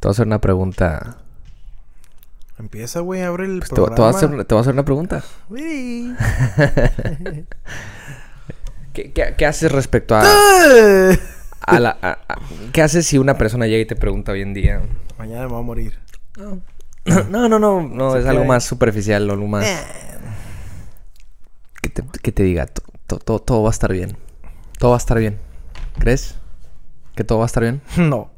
[0.00, 1.18] Te voy a hacer una pregunta.
[2.58, 4.16] Empieza, güey, abre el Pues te, te voy a programa.
[4.18, 5.22] hacer, te voy a hacer una pregunta.
[8.92, 10.22] ¿Qué, qué- qué haces respecto a,
[11.60, 11.96] a la...
[12.02, 12.38] a- a-
[12.72, 14.82] ¿Qué haces si una persona llega y te pregunta hoy en día?
[15.18, 15.98] Mañana me voy a morir.
[17.30, 19.64] No, no, no, no, es algo más superficial, algo más...
[19.64, 19.78] Eh.
[21.80, 24.18] Que te, que te diga, to- to- to- todo va a estar bien.
[24.78, 25.38] Todo va a estar bien.
[25.98, 26.34] ¿Crees?
[27.18, 27.80] ¿Que todo va a estar bien?
[27.96, 28.30] No.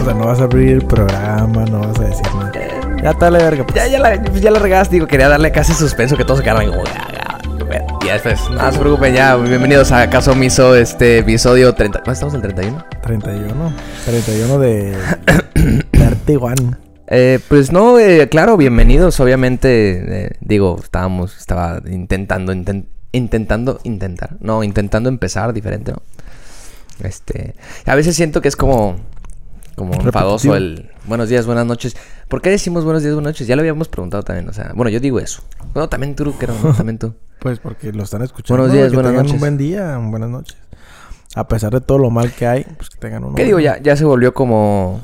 [0.00, 2.52] O sea, no vas a abrir el programa, no vas a decir nada.
[3.02, 3.64] Ya está la verga.
[3.64, 3.74] pues.
[3.76, 6.68] Ya, ya, la, ya la regaste, digo, quería darle casi suspenso que todos se quedaran
[6.68, 6.82] como...
[6.84, 7.38] "Ah, ah",
[8.02, 12.02] Y ya después, no se preocupen, ya, bienvenidos a Caso Omiso, este episodio 30...
[12.06, 12.84] ¿No estamos en el 31?
[13.02, 13.72] 31.
[14.04, 14.96] 31 de,
[15.92, 16.76] de Arte One.
[17.08, 19.18] Eh, pues no, eh, claro, bienvenidos.
[19.20, 26.02] Obviamente, eh, digo, estábamos, estaba intentando, inten- intentando, intentar, no, intentando empezar diferente, ¿no?
[27.02, 27.54] Este,
[27.86, 28.96] a veces siento que es como,
[29.74, 31.96] como enfadoso el buenos días, buenas noches.
[32.28, 33.46] ¿Por qué decimos buenos días, buenas noches?
[33.46, 35.42] Ya lo habíamos preguntado también, o sea, bueno, yo digo eso.
[35.74, 36.72] No, también tú, creo, ¿no?
[36.74, 37.14] también tú.
[37.42, 38.62] Pues porque lo están escuchando.
[38.62, 39.32] Buenos días, que buenas noches.
[39.32, 40.56] un buen día, buenas noches.
[41.34, 43.58] A pesar de todo lo mal que hay, pues que tengan un ¿Qué digo?
[43.58, 45.00] Ya, ya se volvió como...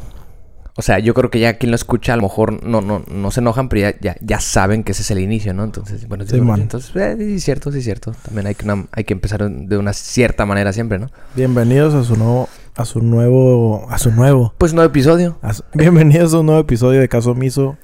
[0.81, 3.31] O sea, yo creo que ya quien lo escucha a lo mejor no, no, no
[3.33, 5.65] se enojan, pero ya, ya, ya saben que ese es el inicio, ¿no?
[5.65, 8.15] Entonces, bueno, Sí, entonces, eh, sí, es cierto, sí, es cierto.
[8.25, 11.09] También hay que, una- hay que empezar de una cierta manera siempre, ¿no?
[11.35, 14.55] Bienvenidos a su nuevo, a su nuevo, a su nuevo.
[14.57, 15.37] Pues nuevo episodio.
[15.43, 17.77] a su- bienvenidos a un nuevo episodio de Caso Miso,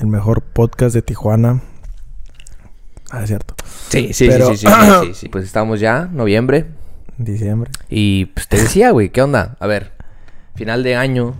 [0.00, 1.62] el mejor podcast de Tijuana.
[3.12, 3.54] Ah, es cierto.
[3.90, 5.28] Sí, sí, Pero- sí, sí, sí, sí, sí, sí.
[5.28, 6.66] Pues estamos ya, noviembre.
[7.16, 7.70] Diciembre.
[7.88, 9.56] Y pues te decía, güey, ¿qué onda?
[9.60, 9.92] A ver,
[10.56, 11.36] final de año.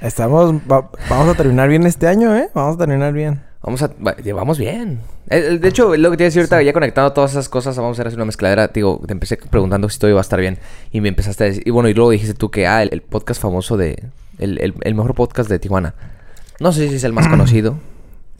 [0.00, 2.48] Estamos, va- vamos a terminar bien este año, ¿eh?
[2.54, 3.42] Vamos a terminar bien.
[3.62, 3.88] Vamos a...
[4.04, 5.00] va- Llevamos bien.
[5.28, 7.48] Eh, eh, De hecho, lo que te iba a decir ahorita, ya conectando todas esas
[7.50, 8.68] cosas, vamos a hacer así una mezcladera.
[8.68, 10.58] Te Digo, te empecé preguntando si todo iba a estar bien.
[10.90, 11.62] Y me empezaste a decir...
[11.66, 14.02] Y bueno, y luego dijiste tú que, ah, el, el podcast famoso de...
[14.38, 15.94] El, el- el mejor podcast de Tijuana.
[16.60, 17.76] No sé si es el más conocido.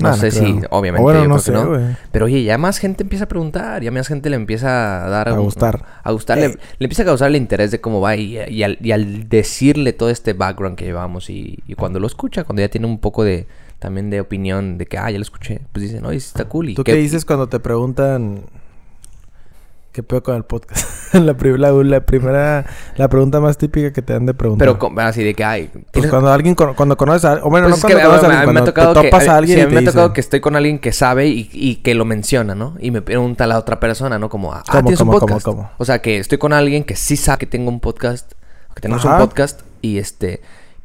[0.01, 0.61] No Ah, no sé si...
[0.71, 1.97] Obviamente, bueno, yo no creo sé, que no.
[2.11, 3.83] Pero oye, ya más gente empieza a preguntar.
[3.83, 5.29] Ya más gente le empieza a dar...
[5.29, 5.85] A gustar.
[6.03, 6.39] A gustar.
[6.39, 6.53] Le, Ey.
[6.79, 8.17] le empieza a causar el interés de cómo va.
[8.17, 11.31] Y, y al, y al decirle todo este background que llevamos.
[11.31, 13.47] Y, y cuando lo escucha, cuando ya tiene un poco de...
[13.79, 15.63] También de opinión de que, ah, ya lo escuché.
[15.73, 16.69] Pues dicen, oye, está cool.
[16.69, 18.43] ¿Y ¿Tú qué dices cuando te preguntan
[20.01, 20.87] qué peor con el podcast?
[21.15, 22.65] la, la, la primera,
[22.97, 24.67] la pregunta más típica que te dan de preguntar.
[24.67, 25.69] Pero con- así de que, ay...
[25.73, 28.25] Pues ¿tienes- cuando alguien, cuando conoces a o bueno, Pues no que cuando a- conoces
[28.25, 29.75] a a alguien, mí me ha tocado te topas que, a alguien sí, a mí
[29.75, 32.55] me ha tocado dice, que estoy con alguien que sabe y, y que lo menciona,
[32.55, 32.77] ¿no?
[32.81, 34.29] Y me pregunta la otra persona, ¿no?
[34.29, 35.45] Como, ah, ¿Cómo, ¿tienes cómo, un cómo, podcast?
[35.45, 35.71] cómo?
[35.79, 38.33] O sea, que estoy con alguien que sí sabe que tengo un podcast,
[38.75, 39.17] que tenemos Ajá.
[39.17, 40.41] un podcast y este...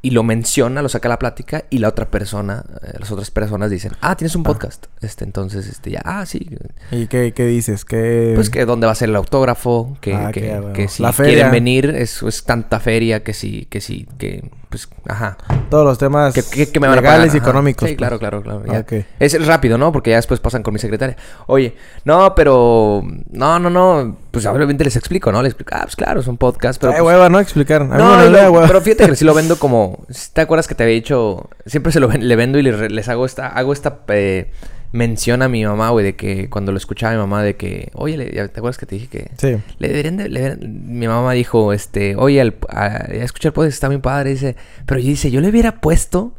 [0.05, 3.31] Y lo menciona, lo saca a la plática y la otra persona, eh, las otras
[3.31, 4.85] personas dicen, ah, tienes un podcast.
[5.01, 6.47] Este, entonces, este, ya, ah, sí.
[6.91, 7.85] ¿Y qué, qué dices?
[7.85, 8.33] ¿Qué...
[8.35, 11.49] Pues que dónde va a ser el autógrafo, que, Ah, que, que, si La quieren
[11.49, 15.37] venir, es, es tanta feria que sí, que sí, que, pues, ajá.
[15.69, 17.87] Todos los temas que, que- que me van a legales pagar, y económicos.
[17.89, 17.97] Sí, pues.
[17.97, 18.63] claro, claro, claro.
[18.69, 18.83] Ah.
[19.19, 19.91] Es rápido, ¿no?
[19.91, 21.15] Porque ya después pasan con mi secretaria.
[21.47, 23.01] Oye, no, pero...
[23.31, 24.17] No, no, no.
[24.31, 25.41] Pues obviamente les explico, ¿no?
[25.41, 26.93] Les explico, ah, pues claro, es un podcast, pero...
[26.93, 27.39] Ay, pues, hueva, ¿no?
[27.39, 27.81] Explicar.
[27.83, 28.67] A mí no, me lo- hueva.
[28.67, 30.05] pero fíjate que si lo vendo como...
[30.33, 31.49] ¿Te acuerdas que te había dicho?
[31.65, 33.47] Siempre se lo le vendo y les, les hago esta...
[33.47, 33.99] Hago esta...
[34.09, 34.51] eh,
[34.95, 37.89] mención a mi mamá, güey, de que cuando lo escuchaba mi mamá, de que...
[37.93, 39.31] Oye, ¿te acuerdas que te dije que...
[39.37, 39.57] Sí.
[39.77, 43.53] Le deberían de, le deberían- mi mamá dijo, este, oye, al, a, ya escuché el
[43.53, 44.55] podcast, está muy padre, dice,
[44.85, 46.31] pero yo dice, yo le hubiera puesto,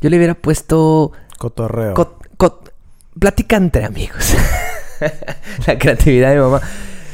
[0.00, 1.94] yo le hubiera puesto, Cotorreo.
[1.94, 2.62] co- co-
[3.18, 4.34] plática entre amigos.
[5.66, 6.60] La creatividad de mi mamá.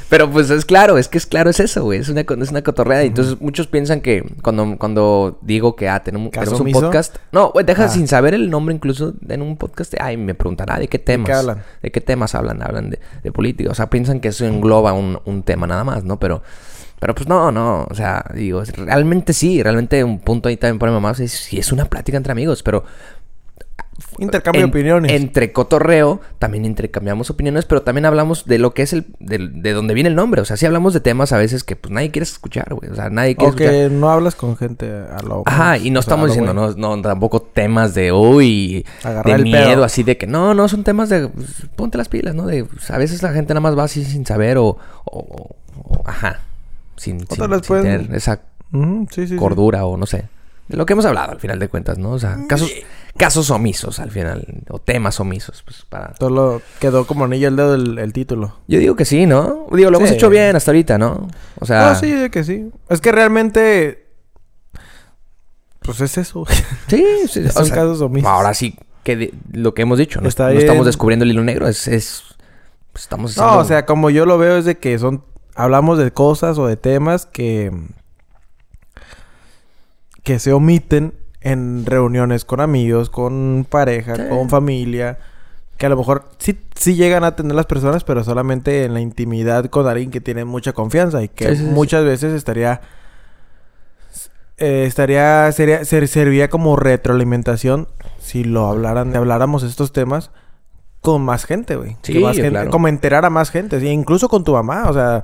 [0.08, 2.62] Pero pues es claro, es que es claro, es eso, güey, es una, es una
[2.62, 3.02] cotorreada.
[3.04, 7.16] Y Entonces muchos piensan que cuando, cuando digo que, ah, tenemos, ¿Caso tenemos un podcast,
[7.32, 7.88] no, güey, deja Ah.
[7.88, 11.30] sin saber el nombre incluso en un podcast, ay, me preguntan, ah, ¿de qué temas?
[11.30, 11.62] hablan?
[11.82, 12.62] ¿De qué temas hablan?
[12.62, 13.70] Hablan de, de política.
[13.70, 16.20] O sea, piensan que eso engloba un, un tema nada más, ¿no?
[16.20, 16.42] Pero,
[17.00, 17.86] pero pues no, no.
[17.90, 19.62] O sea, digo, realmente sí.
[19.62, 21.12] Realmente un punto ahí también pone mamá.
[21.18, 22.84] Es, sí, es una plática entre amigos, pero...
[24.18, 25.12] Intercambio en- de opiniones.
[25.12, 29.06] Entre cotorreo, también intercambiamos opiniones, pero también hablamos de lo que es el...
[29.20, 30.40] De, de dónde viene el nombre.
[30.40, 32.90] O sea, sí hablamos de temas a veces que pues nadie quiere escuchar, güey.
[32.90, 33.72] O sea, nadie quiere O escuchar.
[33.72, 35.42] que no hablas con gente a lo...
[35.46, 39.64] Ajá, y no estamos diciendo, no, no, tampoco temas de, uy, Agarrar de el miedo,
[39.66, 39.84] pedo.
[39.84, 42.46] así de que, no, no, son temas de, pues, ponte las pilas, ¿no?
[42.46, 46.02] De, pues, a veces la gente nada más va así sin saber o, o- o-
[46.04, 46.40] ajá,
[46.96, 48.40] sin, sin, sin pueden- tener esa
[49.10, 49.36] sí, sí.
[49.36, 50.24] cordura o no sé.
[50.68, 52.10] De lo que hemos hablado al final de cuentas, ¿no?
[52.10, 52.70] O sea, casos,
[53.16, 56.14] casos omisos al final, o temas omisos, pues para...
[56.18, 58.56] Solo quedó como anillo al dedo el, el título.
[58.66, 59.66] Yo digo que sí, ¿no?
[59.72, 61.28] Digo, lo hemos hecho bien hasta ahorita, ¿no?
[61.60, 61.90] O sea...
[61.90, 62.68] No, sí, de que sí.
[62.88, 64.06] Es que realmente...
[65.82, 66.44] Pues es eso.
[66.88, 68.28] Sí, sí, o Son sea, casos omisos.
[68.28, 70.62] Ahora sí, que de- lo que hemos dicho, no, Está no bien.
[70.62, 72.22] estamos descubriendo el hilo negro, es, es
[72.92, 75.22] pues, estamos No, haciendo- o sea, como yo lo veo es de que son...
[75.54, 77.70] Hablamos de cosas o de temas que...
[80.26, 84.22] Que se omiten en reuniones con amigos, con pareja, Sí.
[84.28, 85.18] con familia.
[85.78, 89.00] Que a lo mejor sí, sí llegan a tener las personas, pero solamente en la
[89.00, 91.22] intimidad con alguien que tiene mucha confianza.
[91.22, 91.70] Y que Sí, sí, sí.
[91.70, 92.80] muchas veces estaría...
[94.56, 95.52] eh, estaría...
[95.52, 97.88] Sería, ser- serviría como retroalimentación
[98.18, 99.14] si lo hablaran...
[99.14, 100.30] habláramos estos temas
[101.02, 101.96] con más gente, güey.
[102.02, 102.70] Sí, Que más gente- claro.
[102.70, 105.22] Como enterar a más gente, sí, incluso con tu mamá, o sea,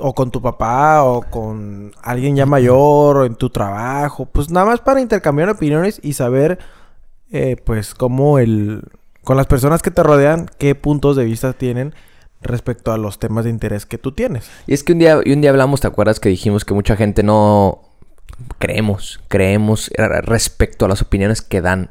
[0.00, 4.66] o con tu papá, o con alguien ya mayor, o en tu trabajo, pues nada
[4.66, 6.58] más para intercambiar opiniones y saber,
[7.30, 8.82] eh, pues, cómo el,
[9.24, 11.94] con las personas que te rodean, qué puntos de vista tienen
[12.40, 14.48] respecto a los temas de interés que tú tienes.
[14.66, 16.94] Y es que un día, y un día hablamos, ¿te acuerdas que dijimos que mucha
[16.96, 17.80] gente no
[18.58, 21.90] creemos, creemos eh, respecto a las opiniones que dan,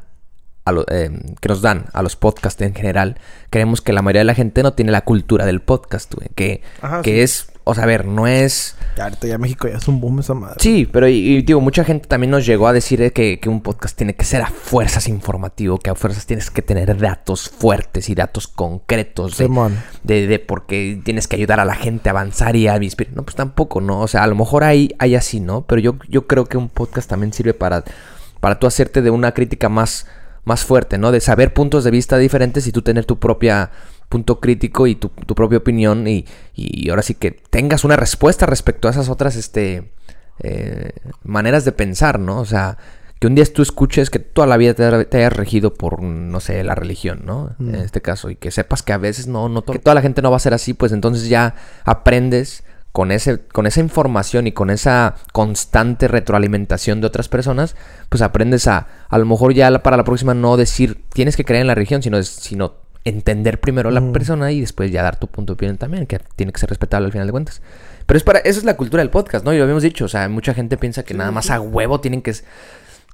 [0.66, 1.12] a lo- eh,
[1.42, 3.18] que nos dan a los podcasts en general?
[3.50, 6.30] Creemos que la mayoría de la gente no tiene la cultura del podcast, güey.
[6.36, 7.20] Que, Ajá, que sí.
[7.20, 8.76] es, o sea, a ver, no es...
[9.00, 10.56] Ahorita ya México ya es un boom esa madre.
[10.60, 13.50] Sí, pero y, y digo, mucha gente también nos llegó a decir eh, que, que
[13.50, 17.50] un podcast tiene que ser a fuerzas informativo, que a fuerzas tienes que tener datos
[17.50, 19.78] fuertes y datos concretos de, Simón.
[20.04, 23.16] de, de porque tienes que ayudar a la gente a avanzar y a inspirar.
[23.16, 24.02] No, pues tampoco, ¿no?
[24.02, 25.62] O sea, a lo mejor hay, hay así, ¿no?
[25.68, 27.84] Pero yo, yo creo que un podcast también sirve para,
[28.40, 30.08] para tú hacerte de una crítica más,
[30.44, 31.12] más fuerte, ¿no?
[31.12, 33.72] De saber puntos de vista diferentes y tú tener tu propia
[34.10, 36.26] punto crítico y tu, tu propia opinión y,
[36.56, 39.92] y ahora sí que tengas una respuesta respecto a esas otras, este,
[40.40, 40.92] eh,
[41.24, 42.40] maneras de pensar, ¿no?
[42.40, 42.78] O sea,
[43.20, 46.40] que un día tú escuches que toda la vida te, te hayas regido por, no
[46.40, 47.56] sé, la religión, ¿no?
[47.58, 47.70] Mm.
[47.70, 50.22] En este caso, y que sepas que a veces no, no, que toda la gente
[50.22, 54.52] no va a ser así, pues entonces ya aprendes con, ese, con esa información y
[54.52, 57.76] con esa constante retroalimentación de otras personas,
[58.10, 61.62] pues aprendes a, a lo mejor ya para la próxima no decir tienes que creer
[61.62, 62.76] en la religión, sino, sino
[63.08, 64.12] entender primero a la Mm.
[64.12, 67.06] persona y después ya dar tu punto de opinión también, que tiene que ser respetable
[67.06, 67.62] al final de cuentas.
[68.06, 69.54] Pero es para, esa es la cultura del podcast, ¿no?
[69.54, 72.22] Y lo habíamos dicho, o sea, mucha gente piensa que nada más a huevo tienen
[72.22, 72.34] que...
[72.34, 72.42] te-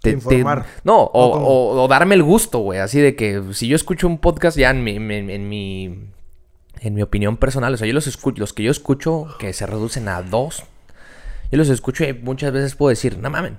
[0.01, 0.66] te- Informar.
[0.84, 2.80] no, o, o- o darme el gusto, güey.
[2.80, 6.10] Así de que si yo escucho un podcast ya en mi, en, en mi,
[6.81, 9.66] en mi opinión personal, o sea, yo los escucho, los que yo escucho que se
[9.66, 10.63] reducen a dos,
[11.51, 13.57] yo los escucho y muchas veces puedo decir, no mamen.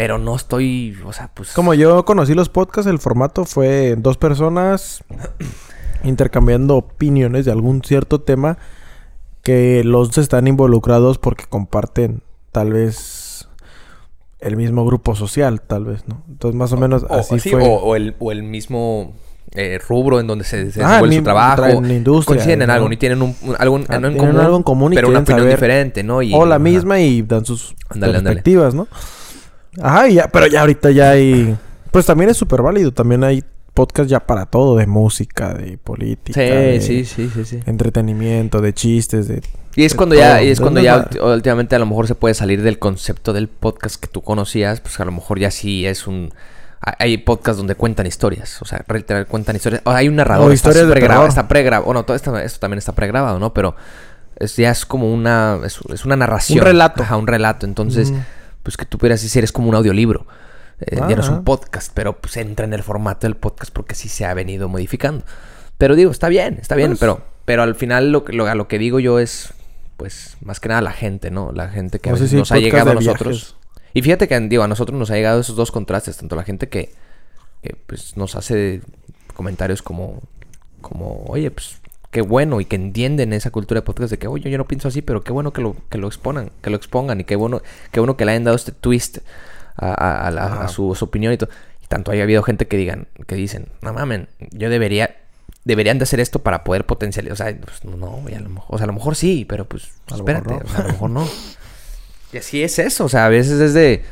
[0.00, 1.52] Pero no estoy, o sea, pues...
[1.52, 5.04] Como yo conocí los podcasts, el formato fue dos personas
[6.04, 8.56] intercambiando opiniones de algún cierto tema
[9.42, 13.46] que los dos están involucrados porque comparten tal vez
[14.38, 16.22] el mismo grupo social, tal vez, ¿no?
[16.30, 17.62] Entonces más o menos o, así sí, fue.
[17.62, 19.12] o, o el, o el mismo
[19.52, 21.62] eh, rubro en donde se, se Ah, ni- su trabajo.
[21.82, 22.72] la industria, Coinciden en ¿no?
[22.72, 24.96] algo, ni tienen un, un- algo, en- Ah, en tienen común, algo en común y
[24.96, 26.22] pero una opinión diferente, ¿no?
[26.22, 26.58] Y- o la ajá.
[26.64, 28.88] misma y dan sus perspectivas, ¿no?
[29.80, 31.56] Ajá, y ya, pero ya ahorita ya hay...
[31.90, 32.92] Pues también es súper válido.
[32.92, 33.44] También hay
[33.74, 34.76] podcast ya para todo.
[34.76, 36.40] De música, de política.
[36.40, 37.60] de Sí, sí, sí, sí, sí.
[37.66, 39.42] Entretenimiento, de chistes, de...
[39.76, 42.34] Y es de cuando ya, y es cuando ya últimamente a lo mejor se puede
[42.34, 46.08] salir del concepto del podcast que tú conocías, pues a lo mejor ya sí es
[46.08, 46.32] un
[46.80, 49.82] hay- podcasts donde cuentan historias, o sea, literal cuentan historias.
[49.84, 51.84] O hay un narrador, O está pregrabado, está pregrabado.
[51.86, 53.54] Bueno, todo esto, esto también está pregrabado, ¿no?
[53.54, 53.76] Pero
[54.36, 57.02] es, ya es como una es, es una narración, Un relato.
[57.04, 57.66] Ajá, un relato.
[57.66, 58.12] Entonces.
[58.62, 60.26] Pues que tú pudieras decir es como un audiolibro.
[60.80, 61.32] Eh, ya no es Ah.
[61.32, 64.68] un podcast, pero pues entra en el formato del podcast porque sí se ha venido
[64.68, 65.24] modificando.
[65.78, 68.54] Pero digo, está bien, está bien, Pues- pero, pero al final lo, que- lo, a
[68.54, 69.52] lo que digo yo es,
[69.96, 71.52] pues, más que nada la gente, ¿no?
[71.52, 73.28] La gente que a No sé veces si nos ha llegado a nosotros.
[73.28, 73.54] viajes.
[73.92, 76.68] Y fíjate que, digo, a nosotros nos ha llegado esos dos contrastes, tanto la gente
[76.68, 76.92] que,
[77.62, 78.80] que, pues, nos hace
[79.34, 80.20] comentarios como,
[80.80, 81.79] como, oye, pues,
[82.10, 84.88] qué bueno y que entienden esa cultura de podcast de que, oye, yo no pienso
[84.88, 87.62] así, pero qué bueno que lo, que lo exponan, que lo expongan y qué bueno,
[87.92, 89.18] qué bueno que le hayan dado este twist
[89.76, 90.68] a, a- a la- a Ajá.
[90.68, 91.50] su, su opinión y todo.
[91.82, 95.16] Y tanto haya habido gente que digan, que dicen, no mamen, yo debería,
[95.64, 97.32] deberían de hacer esto para poder potencializar.
[97.32, 99.84] O sea, pues, no, a lo mejor, o sea, a lo mejor sí, pero pues,
[100.10, 100.68] A lo mejor espérate, no.
[100.70, 101.28] o sea, a lo mejor no.
[102.32, 104.04] Y así es eso, o sea, a veces es de,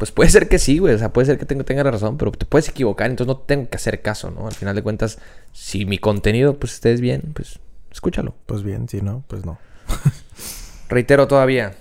[0.00, 2.32] pues puede ser que sí, güey, o sea, puede ser que tenga, tenga razón, pero
[2.32, 4.46] te puedes equivocar, entonces no tengo que hacer caso, ¿no?
[4.46, 5.18] Al final de cuentas,
[5.52, 7.58] si mi contenido, pues estés bien, pues
[7.92, 8.34] escúchalo.
[8.46, 9.58] Pues bien, si no, pues no.
[10.88, 11.74] Reitero todavía.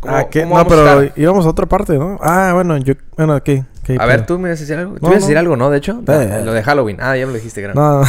[0.00, 0.44] ¿Cómo- Ah, ¿qué?
[0.46, 2.18] No, a pero íbamos a otra parte, ¿no?
[2.20, 2.94] Ah, bueno, yo...
[3.16, 3.40] Bueno.
[3.44, 3.62] ¿Qué
[3.98, 4.94] A ver, tú me ibas a decir algo.
[4.96, 5.40] ¿Tú No, ibas a decir no.
[5.40, 5.70] algo, no?
[5.70, 6.42] De hecho, Eh.
[6.44, 6.96] lo de Halloween.
[7.00, 7.74] Ah, ya me lo dijiste, creo.
[7.74, 8.02] No.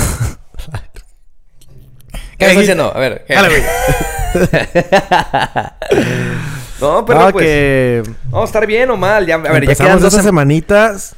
[2.38, 2.91] ¿Qué me estás diciendo?
[2.96, 3.25] A ver.
[3.27, 3.36] ¿qué?
[6.82, 7.46] no, pero No, pues.
[7.46, 8.04] que...
[8.26, 9.26] Vamos a estar bien o mal.
[9.26, 11.16] Ya, a ver, ya quedan dos sem- semanitas...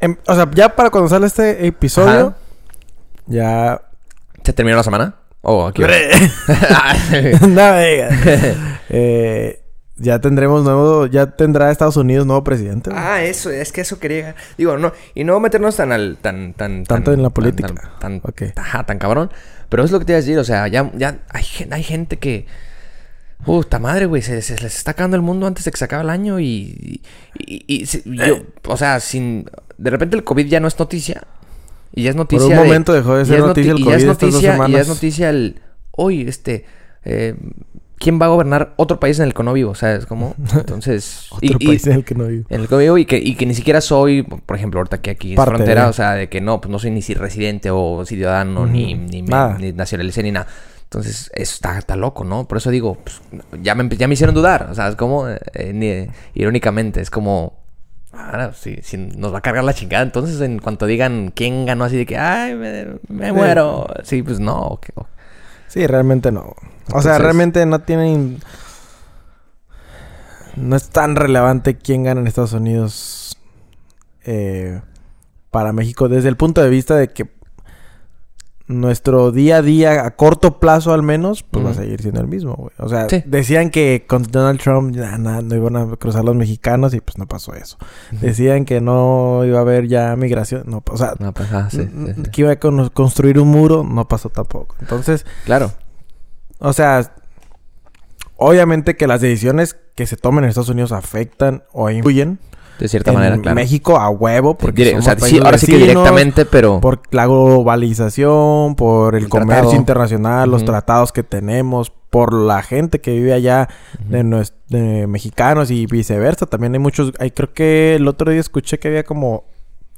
[0.00, 2.28] em- o sea, ya para cuando sale este episodio...
[2.28, 2.36] Ajá.
[3.26, 3.80] Ya...
[4.44, 5.14] ¿Se terminó la semana?
[5.42, 5.82] Oh, aquí.
[5.82, 5.88] va.
[7.48, 8.08] no, venga.
[8.90, 9.62] Eh,
[9.96, 12.90] ya tendremos nuevo, ya tendrá Estados Unidos nuevo presidente.
[12.92, 14.34] Ah, eso, es que eso quería.
[14.58, 17.68] Digo, no, y no meternos tan al, tan, tan, Tanto tan- en la política.
[17.98, 19.30] Tan, tan, tan cabrón.
[19.68, 21.18] Pero es lo que te iba a decir, o sea, ya, ya
[21.70, 22.46] hay gente que.
[23.44, 26.02] Puta madre, güey, se, se les está acabando el mundo antes de que se acabe
[26.02, 27.00] el año y.
[27.38, 29.46] y, y- y se- yo, o sea, sin.
[29.78, 31.22] De repente el COVID ya no es noticia.
[31.92, 32.46] Y ya es Por noticia.
[32.46, 34.68] un de- momento dejó de ser es noti- noticia el y ya es COVID noticia,
[34.68, 35.60] y ya es noticia el.
[35.92, 36.64] Hoy, este.
[37.04, 37.34] eh,
[37.98, 39.74] ¿Quién va a gobernar otro país en el que no vivo?
[39.74, 40.34] ¿Sabes cómo?
[40.54, 41.26] Entonces.
[41.30, 42.46] Otro y- y- país en el que no vivo.
[42.48, 45.10] en el que vivo y que, y que ni siquiera soy, por ejemplo, ahorita que
[45.10, 45.90] aquí es Parte frontera, de.
[45.90, 49.22] o sea, de que no, pues no soy ni si residente o ciudadano, ni, ni,
[49.22, 50.46] me- ni nacionalicé ni nada.
[50.92, 52.48] Entonces, eso está, está loco, ¿no?
[52.48, 53.20] Por eso digo, pues,
[53.62, 57.60] ya, me, ya me hicieron dudar, o sea, es como, eh, ni- irónicamente, es como,
[58.12, 61.84] ahora, si, si nos va a cargar la chingada, entonces en cuanto digan quién ganó
[61.84, 63.32] así de que, ay, me, me Sí.
[63.32, 64.80] muero, sí, pues no.
[65.68, 66.56] Sí, realmente no.
[66.92, 68.40] O sea, realmente no tienen.
[70.56, 73.38] No es tan relevante quién gana en Estados Unidos
[74.24, 74.80] eh,
[75.52, 77.30] para México desde el punto de vista de que
[78.70, 82.26] nuestro día a día, a corto plazo al menos, pues va a seguir siendo el
[82.28, 82.70] mismo, güey.
[82.78, 83.22] O sea, Sí.
[83.26, 87.18] decían que con Donald Trump ya na- no iban a cruzar los mexicanos y pues
[87.18, 87.76] no pasó eso.
[88.12, 91.78] Decían que no iba a haber ya migración, no, o sea, No, pues, ah, sí,
[91.82, 92.22] sí, sí.
[92.30, 94.76] que iba a con- construir un muro, no pasó tampoco.
[94.80, 95.72] Entonces, Claro,
[96.58, 97.12] o sea,
[98.36, 102.38] obviamente que las decisiones que se tomen en Estados Unidos afectan o influyen
[102.80, 103.54] de cierta en manera, claro.
[103.54, 106.80] México a huevo, porque Dire- o somos sea, sí, países ahora sí que directamente, pero...
[106.80, 109.76] por la globalización, por el, El comercio tratado.
[109.76, 113.68] internacional, los tratados que tenemos, por la gente que vive allá
[114.08, 116.46] de, nues- de mexicanos y viceversa.
[116.46, 119.44] También hay muchos, hay creo que el otro día escuché que había como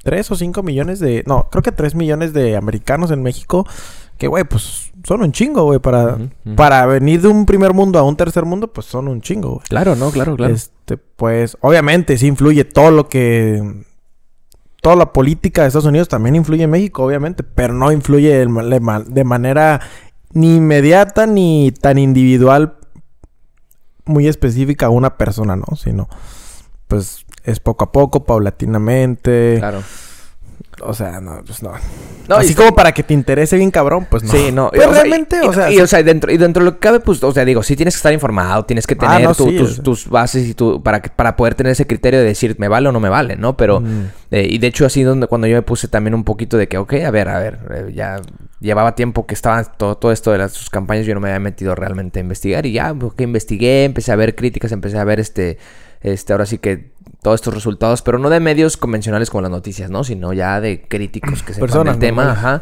[0.03, 3.65] 3 o 5 millones de, no, creo que 3 millones de americanos en México,
[4.23, 6.17] que güey, pues son un chingo, güey, para,
[6.55, 9.65] para venir de un primer mundo a un tercer mundo, pues son un chingo, güey.
[9.67, 10.53] Claro, no, claro, claro.
[10.53, 13.83] Este, pues, obviamente, sí influye todo lo que.
[14.81, 19.23] Toda la política de Estados Unidos también influye en México, obviamente, pero no influye de
[19.25, 19.81] manera
[20.31, 22.77] ni inmediata ni tan individual,
[24.05, 25.75] muy específica a una persona, ¿no?
[25.75, 26.07] Sino,
[26.87, 29.57] pues, es poco a poco, paulatinamente.
[29.59, 29.83] Claro.
[30.85, 31.71] O sea, no, pues no.
[32.27, 34.31] No, Así como para que te interese bien cabrón, pues no.
[34.31, 34.69] Sí, no.
[34.69, 36.73] Pues o sea, realmente, y, o sea, y, o sea, dentro, y dentro de lo
[36.75, 39.27] que cabe, pues, o sea, digo, sí tienes que estar informado, tienes que Ah, tener
[39.27, 42.55] no, tu- sí, tus, bases y tu, para, para poder tener ese criterio de decir,
[42.59, 43.57] me vale o no me vale, ¿no?
[43.57, 44.05] Pero, Mm.
[44.31, 46.77] eh, y de hecho, así donde cuando yo me puse también un poquito de que,
[46.77, 48.21] ok, a ver, a ver, eh, ya
[48.61, 51.39] llevaba tiempo que estaba todo, todo esto de las sus campañas, yo no me había
[51.39, 55.03] metido realmente a investigar y ya, pues, que investigué, empecé a ver críticas, empecé a
[55.03, 55.57] ver este,
[55.99, 56.92] este, ahora sí que
[57.23, 60.03] todos estos resultados, pero no de medios convencionales como las noticias, ¿no?
[60.03, 62.37] Sino ya de críticos que sepan del tema, normales.
[62.37, 62.61] ajá.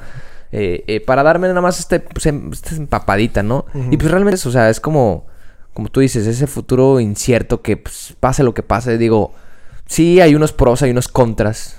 [0.53, 3.65] Eh, eh, para darme nada más este, pues, em- empapadita, ¿no?
[3.89, 5.25] Y pues realmente, es, o sea, es como,
[5.73, 9.33] como tú dices, ese futuro incierto que pues, pase lo que pase, digo,
[9.85, 11.77] sí hay unos pros, hay unos contras,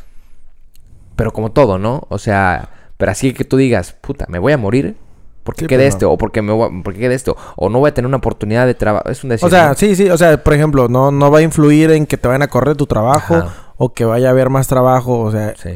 [1.17, 2.07] pero como todo, ¿no?
[2.09, 4.97] O sea, pero así que tú digas, puta, me voy a morir.
[5.45, 6.11] Porque Sí, quede pues, no.
[6.13, 7.37] O porque me voy, porque quede esto.
[7.57, 9.09] O no voy a tener una oportunidad de trabajo.
[9.09, 9.47] Es un decir.
[9.47, 12.17] O sea, sí, sí, o sea, por ejemplo, no, no va a influir en que
[12.17, 13.73] te vayan a correr tu trabajo Ajá.
[13.77, 15.71] o que vaya a haber más trabajo, o sea, Sí.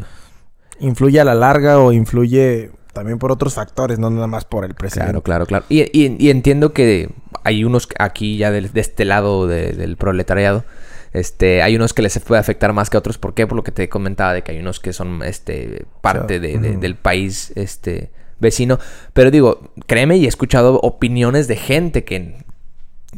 [0.80, 4.75] influye a la larga o influye también por otros factores, no nada más por el
[4.75, 5.11] presidente.
[5.11, 5.64] Claro, claro, claro.
[5.68, 7.11] Y, y- y entiendo que
[7.44, 10.64] hay unos aquí ya del- de, este lado de- del proletariado.
[11.12, 13.16] Este, hay unos que les puede afectar más que a otros.
[13.18, 13.46] ¿Por qué?
[13.46, 16.61] Por lo que te comentaba de que hay unos que son este parte O sea,
[16.61, 18.78] de- del país este vecino.
[19.12, 22.37] Pero digo, créeme y he escuchado opiniones de gente que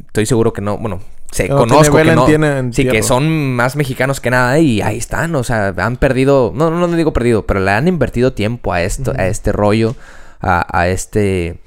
[0.07, 1.01] estoy seguro que no, bueno,
[1.33, 4.81] se no tiene conozco que no, tiene- sí que son más mexicanos que nada y
[4.81, 8.33] ahí están, o sea, han perdido, no, no, no digo perdido, pero le han invertido
[8.33, 9.95] tiempo a esto, a este rollo,
[10.41, 11.59] a, a este,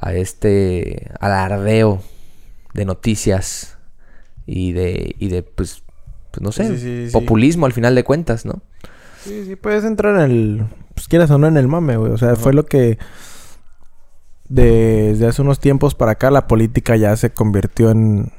[0.00, 2.00] a este alardeo
[2.72, 3.76] de noticias
[4.46, 5.82] y de, y de, pues,
[6.30, 7.12] pues no sé, Sí, sí, sí.
[7.12, 8.62] populismo al final de cuentas, ¿no?
[9.24, 10.64] Sí, sí, puedes entrar en el.
[10.96, 12.10] Pues quieras o no en el mame, güey.
[12.10, 12.98] O sea, fue lo que.
[14.48, 18.32] Desde hace unos tiempos para acá, la política ya se convirtió en.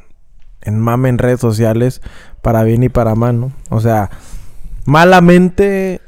[0.62, 2.02] En mame en redes sociales.
[2.42, 3.52] Para bien y para mal, ¿no?
[3.70, 4.10] O sea,
[4.86, 6.02] malamente.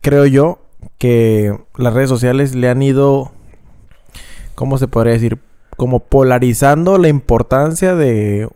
[0.00, 0.60] Creo yo.
[0.98, 3.32] Que las redes sociales le han ido.
[4.54, 5.40] ¿Cómo se podría decir?
[5.76, 8.48] Como polarizando la importancia de.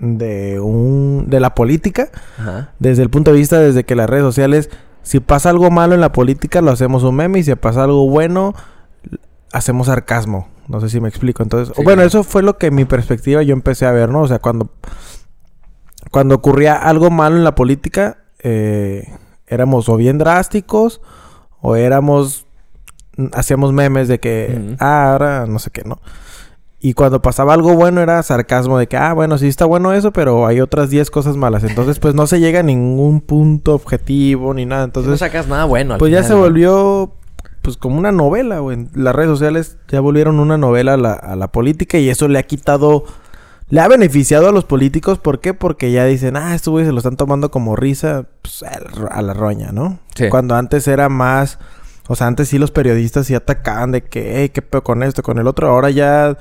[0.00, 1.26] De un.
[1.28, 2.72] De la política Ajá.
[2.80, 4.68] desde el punto de vista desde que las redes sociales,
[5.02, 8.08] si pasa algo malo en la política, lo hacemos un meme y si pasa algo
[8.08, 8.54] bueno,
[9.52, 10.48] hacemos sarcasmo.
[10.68, 11.42] No sé si me explico.
[11.42, 14.22] Entonces, Sí, bueno, eso fue lo que en mi perspectiva yo empecé a ver, ¿no?
[14.22, 14.70] O sea, cuando,
[16.10, 19.08] cuando ocurría algo malo en la política, eh,
[19.46, 21.00] éramos o bien drásticos
[21.60, 22.46] o éramos,
[23.32, 26.00] hacíamos memes de que, ah, ahora no sé qué, ¿no?
[26.82, 30.12] Y cuando pasaba algo bueno era sarcasmo de que, ah, bueno, sí está bueno eso,
[30.12, 31.62] pero hay otras 10 cosas malas.
[31.62, 34.84] Entonces, pues no se llega a ningún punto objetivo ni nada.
[34.84, 35.94] Entonces, no sacas nada bueno.
[35.94, 37.12] al pues ya se volvió,
[37.60, 38.88] pues como una novela, güey.
[38.94, 42.38] Las redes sociales ya volvieron una novela a la, a la política y eso le
[42.38, 43.04] ha quitado,
[43.68, 45.18] le ha beneficiado a los políticos.
[45.18, 45.52] ¿Por qué?
[45.52, 49.06] Porque ya dicen, ah, estos güeyes se lo están tomando como risa pues, a la-
[49.08, 49.98] a la roña, ¿no?
[50.14, 50.30] Sí.
[50.30, 51.58] Cuando antes era más...
[52.08, 55.22] O sea, antes sí los periodistas sí atacaban de que, hey, qué pedo con esto,
[55.22, 55.68] con el otro.
[55.68, 56.36] Ahora ya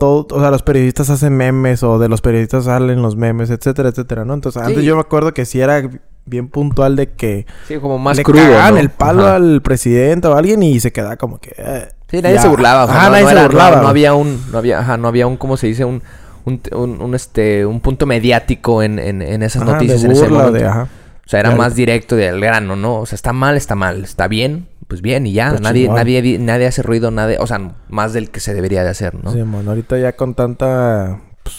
[0.00, 3.90] todo, o sea, los periodistas hacen memes o de los periodistas salen los memes, etcétera,
[3.90, 4.32] etcétera, ¿no?
[4.32, 4.84] Entonces, antes Sí.
[4.86, 5.82] yo me acuerdo que sí era
[6.24, 8.42] bien puntual de que Sí, como más le crudo.
[8.78, 9.36] el palo Ajá.
[9.36, 11.54] al presidente o a alguien y se quedaba como que...
[11.58, 12.42] eh, Sí, nadie ya.
[12.42, 12.84] se burlaba.
[12.84, 13.82] o sea, Ajá, no, nadie no se era- burlaba.
[13.82, 15.84] No, había un, no había, ajá, no había un, ¿cómo se dice?
[15.84, 16.02] Un,
[16.46, 20.12] un, un, un, este, un punto mediático en, en, en esas Ajá, noticias de en
[20.12, 20.58] ese burla, momento.
[20.58, 20.88] de, ajá.
[21.26, 22.96] O sea, era más directo del grano, ¿no?
[23.00, 24.02] O sea, está mal, está mal.
[24.02, 25.48] Está bien, pues bien y ya.
[25.50, 25.96] Pues nadie, chingón.
[25.96, 29.14] nadie, di- nadie hace ruido, nadie, o sea, más del que se debería de hacer,
[29.14, 29.32] ¿no?
[29.32, 31.56] Sí, man, ahorita ya con tanta pues,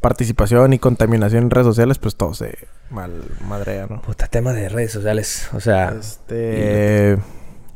[0.00, 2.56] participación y contaminación en redes sociales, pues todo se
[2.90, 3.12] mal
[3.46, 4.00] madrea, ¿no?
[4.02, 5.48] Puta tema de redes sociales.
[5.52, 7.18] O sea, Este...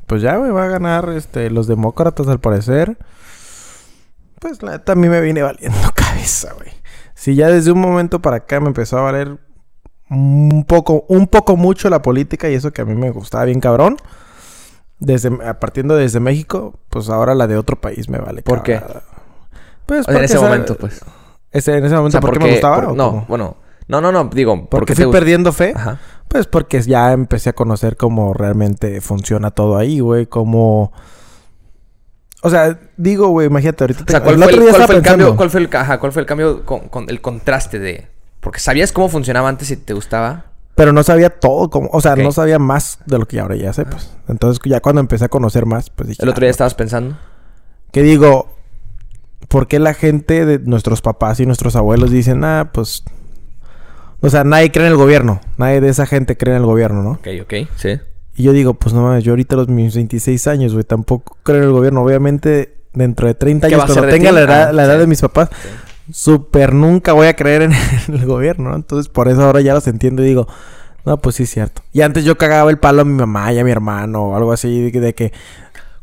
[0.07, 2.97] Pues ya, güey, va a ganar este, los demócratas al parecer.
[4.41, 6.71] Pues la neta a mí me viene valiendo cabeza, güey.
[7.15, 9.39] Si ya desde un momento para acá me empezó a valer
[10.09, 13.61] un poco, un poco mucho la política y eso que a mí me gustaba bien
[13.61, 13.97] cabrón.
[14.99, 18.43] Desde, partiendo desde México, pues ahora la de otro país me vale.
[18.43, 18.81] ¿Por qué?
[19.85, 21.01] Pues o sea, en porque ese esa- momento, pues.
[21.53, 22.77] ese- en ese O momento, sea, ¿por qué porque- me gustaba?
[22.77, 23.25] por- o no, cómo?
[23.29, 23.57] bueno.
[23.89, 25.73] No, no, no, digo, ¿Porque porque fui te perdiendo fe?
[25.77, 26.01] Ajá.
[26.27, 30.27] Pues porque ya empecé a conocer cómo realmente funciona todo ahí, güey.
[30.27, 30.93] Cómo...
[32.43, 34.03] O sea, digo, güey, imagínate ahorita.
[34.03, 35.37] O sea, te- ¿cuál el fue el, otro día cuál fue el cambio?
[35.37, 38.09] ¿Cuál fue el, ajá, cuál fue el cambio con, con el contraste de...?
[38.41, 40.47] Porque sabías cómo funcionaba antes y te gustaba.
[40.77, 43.73] Pero no sabía todo, como, o sea, no sabía más de lo que ahora ya
[43.73, 44.13] sé, pues.
[44.29, 46.23] Entonces, ya cuando empecé a conocer más, pues dije.
[46.23, 47.17] El otro día ah, estabas pensando.
[47.93, 48.55] Que digo,
[49.49, 53.05] ¿por qué la gente de nuestros papás y nuestros abuelos dicen, ah, pues.
[54.21, 55.41] O sea, nadie cree en el gobierno.
[55.57, 57.11] Nadie de esa gente cree en el gobierno, ¿no?
[57.13, 57.99] Ok, ok, sí.
[58.35, 61.39] Y yo digo, pues no mames, yo ahorita a los mis 26 años, güey, tampoco
[61.43, 62.03] creo en el gobierno.
[62.03, 65.01] Obviamente, dentro de 30 ¿Qué años, cuando tenga la edad, Ah, la edad sí.
[65.01, 65.49] de mis papás,
[66.13, 67.73] súper nunca voy a creer en
[68.09, 68.77] el gobierno, ¿no?
[68.77, 70.47] Entonces, por eso ahora ya los entiendo y digo,
[71.05, 71.83] no, pues sí es cierto.
[71.93, 74.53] Y antes yo cagaba el palo a mi mamá y a mi hermano o algo
[74.53, 75.33] así, de que, de que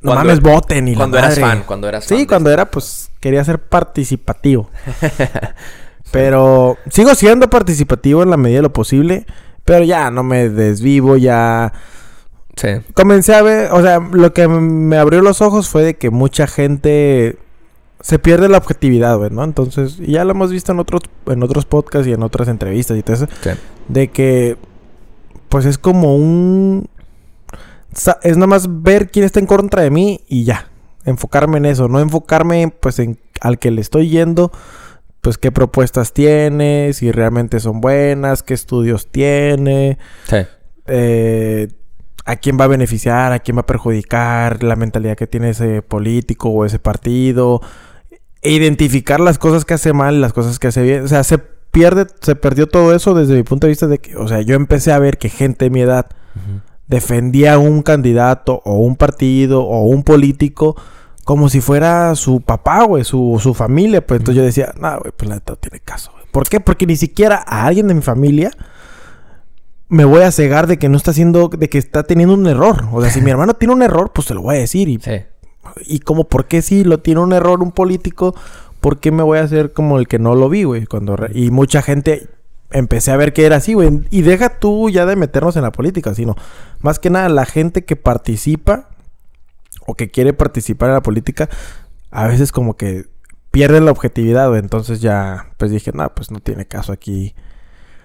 [0.02, 1.42] no Cuando- mames, voten y la Cuando eras madre.
[1.42, 2.54] fan, cuando eras fan Sí, cuando eso.
[2.54, 4.70] era, pues, quería ser participativo.
[6.12, 9.26] Pero sigo siendo participativo en la medida de lo posible.
[9.66, 11.72] Pero ya no me desvivo, ya
[12.56, 12.68] Sí.
[12.94, 16.46] comencé a ver, o sea, lo que me abrió los ojos fue de que mucha
[16.48, 17.38] gente
[18.04, 19.44] se pierde la objetividad, güey, ¿no?
[19.46, 23.02] Entonces, ya lo hemos visto en otros en otros podcasts y en otras entrevistas y
[23.02, 23.50] todo eso, Sí.
[23.88, 24.58] de que
[25.50, 26.88] pues es como un
[28.24, 30.68] es nada más ver quién está en contra de mí y ya,
[31.06, 34.52] enfocarme en eso, no enfocarme pues en al que le estoy yendo,
[35.22, 40.38] pues qué propuestas tiene, si realmente son buenas, qué estudios tiene, Sí.
[40.88, 41.68] eh,
[42.26, 45.82] a quién va a beneficiar, a quién va a perjudicar, la mentalidad que tiene ese
[45.82, 47.62] político o ese partido,
[48.44, 51.04] e identificar las cosas que hace mal las cosas que hace bien.
[51.04, 54.16] O sea, se pierde, se perdió todo eso desde mi punto de vista de que,
[54.16, 56.08] o sea, yo empecé a ver que gente de mi edad
[56.88, 60.76] defendía a un candidato o un partido o un político
[61.24, 64.06] como si fuera su papá, güey, su, su familia.
[64.06, 66.12] Pues entonces yo decía, no, güey, pues la neta no tiene caso.
[66.12, 66.26] güey".
[66.32, 66.60] ¿Por qué?
[66.60, 68.52] Porque ni siquiera a alguien de mi familia
[69.88, 72.86] me voy a cegar de que no está haciendo, de que está teniendo un error.
[72.92, 74.90] O sea, si mi hermano tiene un error, pues se lo voy a decir.
[74.90, 75.22] Y, Sí.
[75.86, 78.36] Y como, ¿por qué si lo tiene un error un político?
[78.82, 80.86] ¿Por qué me voy a hacer como el que no lo vi, güey?
[80.86, 82.28] Cuando y mucha gente
[82.72, 84.02] empecé a ver que era así, güey.
[84.10, 86.36] Y deja tú ya de meternos en la política, sino
[86.82, 88.90] más que nada la gente que participa
[89.86, 91.50] o que quiere participar en la política,
[92.12, 93.06] a veces como que
[93.52, 94.58] pierden la objetividad.
[94.58, 97.36] Entonces ya, pues dije, no, pues no tiene caso aquí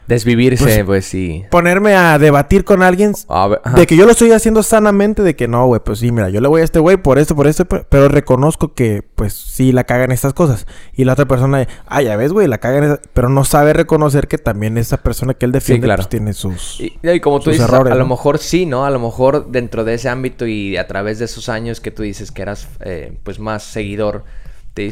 [0.09, 1.44] Desvivirse, Pues- pues, sí.
[1.51, 3.77] ponerme a debatir con alguien A ver, ajá.
[3.77, 6.40] de que yo lo estoy haciendo sanamente, de que no, güey, pues sí, mira, yo
[6.40, 9.71] le voy a este güey por esto, por esto, pe- pero reconozco que, pues sí,
[9.71, 10.66] la cagan estas cosas.
[10.94, 14.29] Y la otra persona, ah, ya ves, güey, la cagan, esa-", pero no sabe reconocer
[14.29, 15.99] que también esa persona que él defiende, claro.
[16.01, 16.81] pues tiene sus...
[16.81, 18.87] Y, y como tú dices, errores, a, a lo mejor sí, ¿no?
[18.87, 22.03] A lo mejor dentro de ese ámbito y a través de esos años que tú
[22.03, 24.25] dices que eras, eh, pues, más seguidor,
[24.73, 24.90] te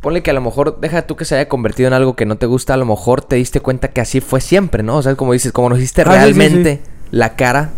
[0.00, 2.36] Ponle que a lo mejor, deja tú que se haya convertido en algo que no
[2.36, 4.96] te gusta, a lo mejor te diste cuenta que así fue siempre, ¿no?
[4.96, 7.72] O sea, como dices, como nos hiciste Ah, sí, sí, realmente la cara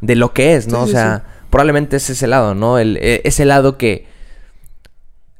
[0.00, 0.82] de lo que es, ¿no?
[0.82, 2.78] O sea, probablemente es ese lado, ¿no?
[2.78, 4.06] El, eh, ese lado que...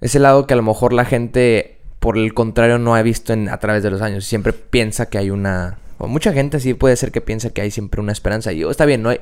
[0.00, 3.48] Ese lado que a lo mejor la gente, por el contrario, no ha visto en,
[3.48, 4.24] a través de los años.
[4.24, 5.78] Siempre piensa que hay una...
[5.98, 8.52] O mucha gente sí puede ser que piensa que hay siempre una esperanza.
[8.52, 9.20] Y oh, está bien, no hay...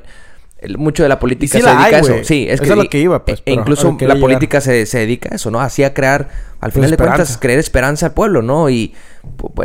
[0.77, 2.15] mucho de la política sí se la dedica hay, a eso.
[2.23, 5.31] Sí, es Eso es lo que iba, pues, e- incluso la política se, se dedica
[5.33, 5.61] a eso, ¿no?
[5.61, 6.29] Así a crear,
[6.61, 7.17] al final de esperanza.
[7.17, 8.69] cuentas, creer esperanza al pueblo, ¿no?
[8.69, 8.95] Y,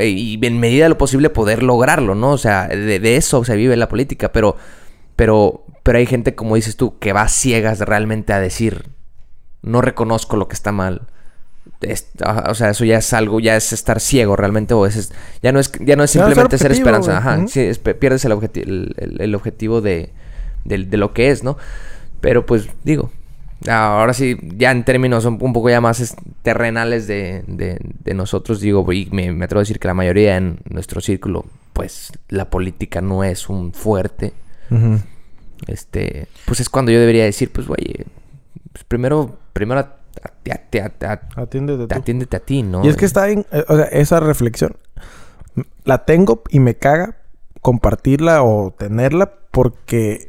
[0.01, 2.31] y en medida de lo posible poder lograrlo, ¿no?
[2.31, 4.55] O sea, de, de eso se vive la política, pero,
[5.15, 8.85] pero, pero hay gente, como dices tú, que va ciegas realmente a decir,
[9.61, 11.07] no reconozco lo que está mal.
[11.81, 12.07] Es-
[12.47, 15.11] o sea, eso ya es algo, ya es estar ciego realmente, o es, es-
[15.43, 17.47] ya no es, ya no es Ya no es simplemente ser esperanza, ajá, Ujú.
[17.49, 20.11] sí, es- pierdes el, objeti- el, el- el objetivo de,
[20.65, 21.57] del- de lo que es, ¿no?
[22.21, 23.11] Pero pues digo,
[23.69, 28.13] ahora sí, ya en términos un, un poco ya más es- terrenales de, de- de
[28.13, 32.11] nosotros, digo, y me, me atrevo a decir que la mayoría en nuestro círculo, pues
[32.29, 34.33] la política no es un fuerte.
[35.67, 38.05] Este, pues es cuando yo debería decir, pues, güey,
[38.71, 41.95] pues, primero, primero a- a- a- a- a- Atiéndete tú.
[41.95, 42.83] atiéndete a ti, ¿no?
[42.85, 44.75] Y es que está bien, eh, o sea, esa reflexión
[45.85, 47.17] la tengo y me caga
[47.61, 50.27] compartirla o tenerla porque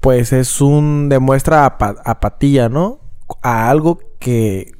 [0.00, 3.00] pues es un demuestra apa- apatía, ¿no?
[3.42, 4.72] A algo que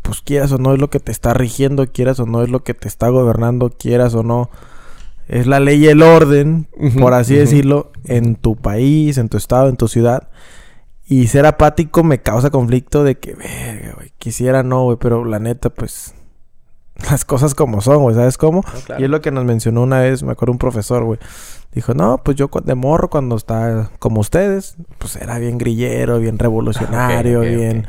[0.00, 2.64] pues quieras o no es lo que te está rigiendo, quieras o no es lo
[2.64, 4.48] que te está gobernando, quieras o no
[5.28, 6.66] es la ley y el orden,
[6.98, 10.28] por así decirlo, en tu país, en tu estado, en tu ciudad.
[11.06, 15.38] Y ser apático me causa conflicto de que, verga, güey, quisiera no, güey, pero la
[15.38, 16.14] neta, pues,
[17.10, 18.62] las cosas como son, güey, ¿sabes cómo?
[18.86, 19.00] claro.
[19.00, 21.18] Y es lo que nos mencionó una vez, me acuerdo un profesor, güey.
[21.72, 26.38] Dijo, no, pues yo de morro cuando estaba como ustedes, pues era bien grillero, bien
[26.38, 27.86] revolucionario, bien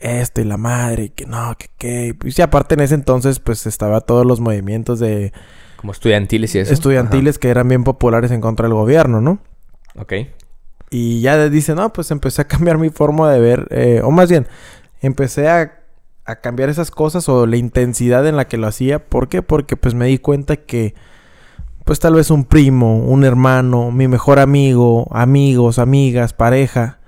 [0.00, 2.16] esto y la madre, y que no, que qué.
[2.24, 5.32] Y sí, aparte en ese entonces, pues estaba todos los movimientos de
[5.76, 6.72] Como estudiantiles y eso.
[6.72, 9.38] estudiantiles que eran bien populares en contra del gobierno, ¿no?
[9.96, 10.14] Ok.
[10.90, 14.28] Y ya dice, no, pues empecé a cambiar mi forma de ver, eh, o más
[14.28, 14.48] bien,
[15.00, 15.78] empecé a,
[16.24, 19.06] a cambiar esas cosas o la intensidad en la que lo hacía.
[19.06, 19.40] ¿Por qué?
[19.40, 20.94] Porque pues me di cuenta que,
[21.84, 26.98] pues tal vez un primo, un hermano, mi mejor amigo, amigos, amigas, pareja,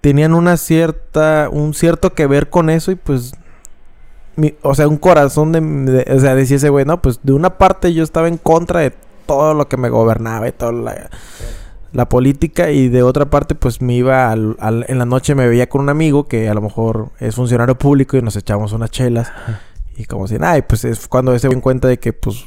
[0.00, 3.32] tenían una cierta, un cierto que ver con eso y pues,
[4.36, 7.32] mi- o sea, un corazón de, de- o sea, decía ese güey, no, pues de
[7.32, 8.92] una parte yo estaba en contra de
[9.26, 11.10] todo lo que me gobernaba y toda la,
[11.92, 15.46] la política y de otra parte pues me iba al, al- en la noche me
[15.48, 18.90] veía con un amigo que a lo mejor es funcionario público y nos echamos unas
[18.90, 19.30] chelas
[19.96, 22.46] y como si ay pues es cuando se en cuenta de que pues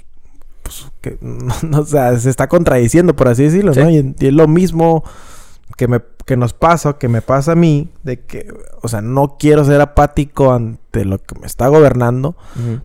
[0.82, 3.80] pues que no, no, o sea se está contradiciendo por así decirlo Sí.
[3.82, 5.04] no y, y es lo mismo
[5.78, 8.48] que me que nos pasa que me pasa a mí de que
[8.82, 12.36] o sea no quiero ser apático ante lo que me está gobernando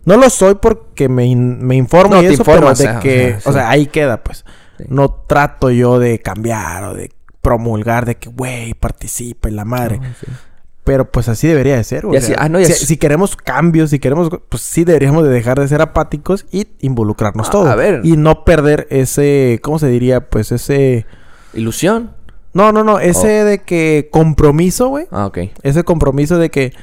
[0.05, 2.99] no lo soy porque me, me informo No, y te eso, informas, pero de ajá,
[2.99, 3.67] que, o sea, o sea, sí.
[3.71, 4.43] ahí queda, pues.
[4.77, 4.85] Sí.
[4.89, 9.99] No trato yo de cambiar o de promulgar de que, güey, participa en la madre.
[9.99, 10.05] No.
[10.89, 12.17] Pero pues así debería de ser, güey.
[12.17, 15.67] O sea, ah, no, si, queremos cambios, si queremos, pues sí deberíamos de dejar de
[15.67, 17.67] ser apáticos y involucrarnos Ah, todos.
[17.67, 18.01] a ver.
[18.03, 20.31] Y no perder ese, ¿cómo se diría?
[20.31, 21.05] Pues ese...
[21.53, 22.15] Ilusión.
[22.53, 23.45] No, no, no, ese Oh.
[23.45, 25.05] de que compromiso, güey.
[25.11, 25.37] Ah, ok.
[25.61, 26.73] Ese compromiso de que,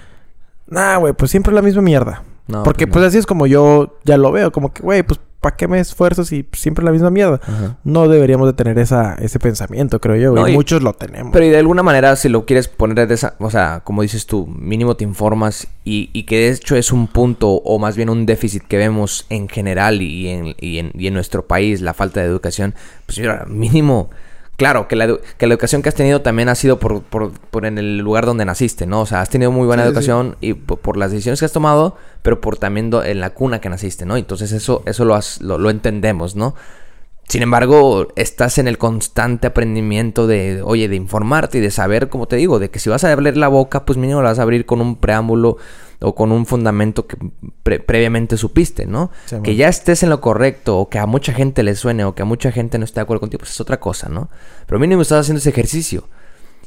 [0.69, 2.23] nah, güey, pues siempre es la misma mierda.
[2.47, 5.19] No, Porque pues pues así es como yo ya lo veo, como que, güey, pues
[5.47, 7.41] ¿para qué me esfuerzo si siempre la misma mierda?
[7.41, 7.77] Ajá.
[7.85, 11.33] No deberíamos de tener esa, ese pensamiento, creo yo, No, y- Muchos lo tenemos.
[11.33, 14.27] Pero y de alguna manera, si lo quieres poner de esa, o sea, como dices
[14.27, 18.09] tú, mínimo te informas y, y que de hecho es un punto o más bien
[18.11, 21.95] un déficit que vemos en general y en, y en, y en nuestro país, la
[21.95, 22.75] falta de educación,
[23.07, 24.11] pues mira, mínimo,
[24.57, 27.67] claro, que la, que la educación que has tenido también ha sido por, por, por
[27.67, 29.03] en el lugar donde naciste, ¿no?
[29.03, 29.91] O sea, has tenido muy buena Sí, sí.
[29.91, 33.31] educación y por, por las decisiones que has tomado, pero por también do- en la
[33.31, 34.17] cuna que naciste, ¿no?
[34.17, 36.55] Entonces eso, eso lo, has- lo, lo entendemos, ¿no?
[37.29, 42.29] Sin embargo, estás en el constante aprendimiento de, oye, de informarte y de saber, como
[42.29, 44.43] te digo, de que si vas a abrir la boca, pues mínimo la vas a
[44.43, 45.57] abrir con un preámbulo
[46.01, 47.17] o con un fundamento que
[47.63, 49.11] pre- previamente supiste, ¿no?
[49.27, 52.15] Sí, que ya estés en lo correcto o que a mucha gente le suene o
[52.15, 54.29] que a mucha gente no esté de acuerdo contigo, pues es otra cosa, ¿no?
[54.67, 56.09] Pero mínimo estás haciendo ese ejercicio.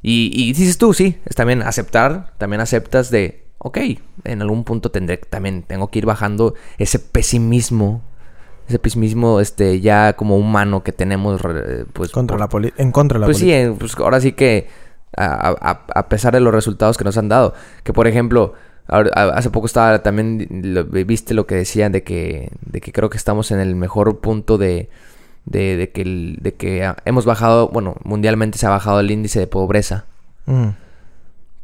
[0.02, 3.78] Y, y dices tú, sí, es también aceptar, también aceptas de, ok,
[4.24, 8.02] en algún punto tendré, también tengo que ir bajando ese pesimismo,
[8.68, 11.42] ese pesimismo, este, ya como humano que tenemos,
[11.94, 12.12] pues...
[12.12, 13.72] Contra por- la poli- en contra de la pues sí, política.
[13.72, 14.68] eh, pues ahora sí que
[15.18, 18.54] a, a- a pesar de los resultados que nos han dado, que por ejemplo,
[18.90, 23.10] ahora- hace poco estaba también, lo- viste lo que decían de que, de que creo
[23.10, 24.90] que estamos en el mejor punto de,
[25.46, 29.40] de, de que, el- de que hemos bajado, bueno, mundialmente se ha bajado el índice
[29.40, 30.06] de pobreza,
[30.46, 30.70] Mm.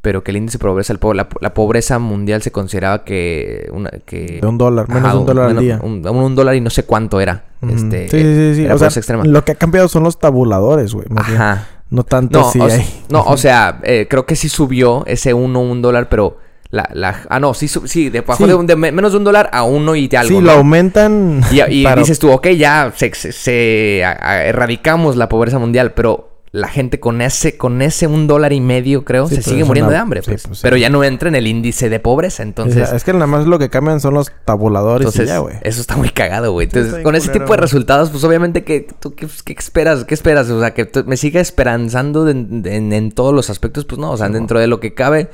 [0.02, 3.68] pero que el índice de pobreza, el la, la pobreza mundial se consideraba que...
[3.74, 5.80] Una, que De un dólar, menos de un dólar al día.
[5.82, 7.46] Un, un dólar y no sé cuánto era.
[7.62, 7.74] Ujú.
[7.74, 8.66] Este, sí, sí, sí.
[8.66, 9.24] Era O sea, pobreza extrema.
[9.26, 11.08] lo que ha cambiado son los tabuladores, güey.
[11.10, 11.42] bien.
[11.90, 13.04] No tanto No, si o, hay...
[13.10, 16.38] no, o sea, eh, creo que sí subió ese uno, un dólar, pero
[16.76, 18.50] La, la, ah, no, sí, sí, de, bajó Sí.
[18.50, 20.28] de, un- de me- menos de un dólar a uno y de algo.
[20.30, 20.42] sí, ¿no?
[20.42, 21.40] lo aumentan.
[21.52, 25.58] Y, y para- dices tú, ok, ya se, se- se- a- a- erradicamos la pobreza
[25.58, 29.42] mundial, pero la gente con ese, con ese un dólar y medio, creo, Sí, se
[29.42, 30.48] sigue muriendo una- de hambre, sí, pues.
[30.48, 30.64] pues, sí.
[30.64, 32.92] Pero ya no entra en el índice de pobreza, entonces...
[32.94, 35.56] Es que nada más lo que cambian son los tabuladores Entonces, y ya, güey.
[35.64, 36.68] eso está muy cagado, güey.
[36.68, 40.50] Entonces, con ese tipo de resultados, pues obviamente que tú qué, qué esperas, qué esperas,
[40.50, 44.12] o sea, que me siga esperanzando de- de- en, en todos los aspectos, pues no,
[44.12, 45.30] o sea, dentro de lo que cabe,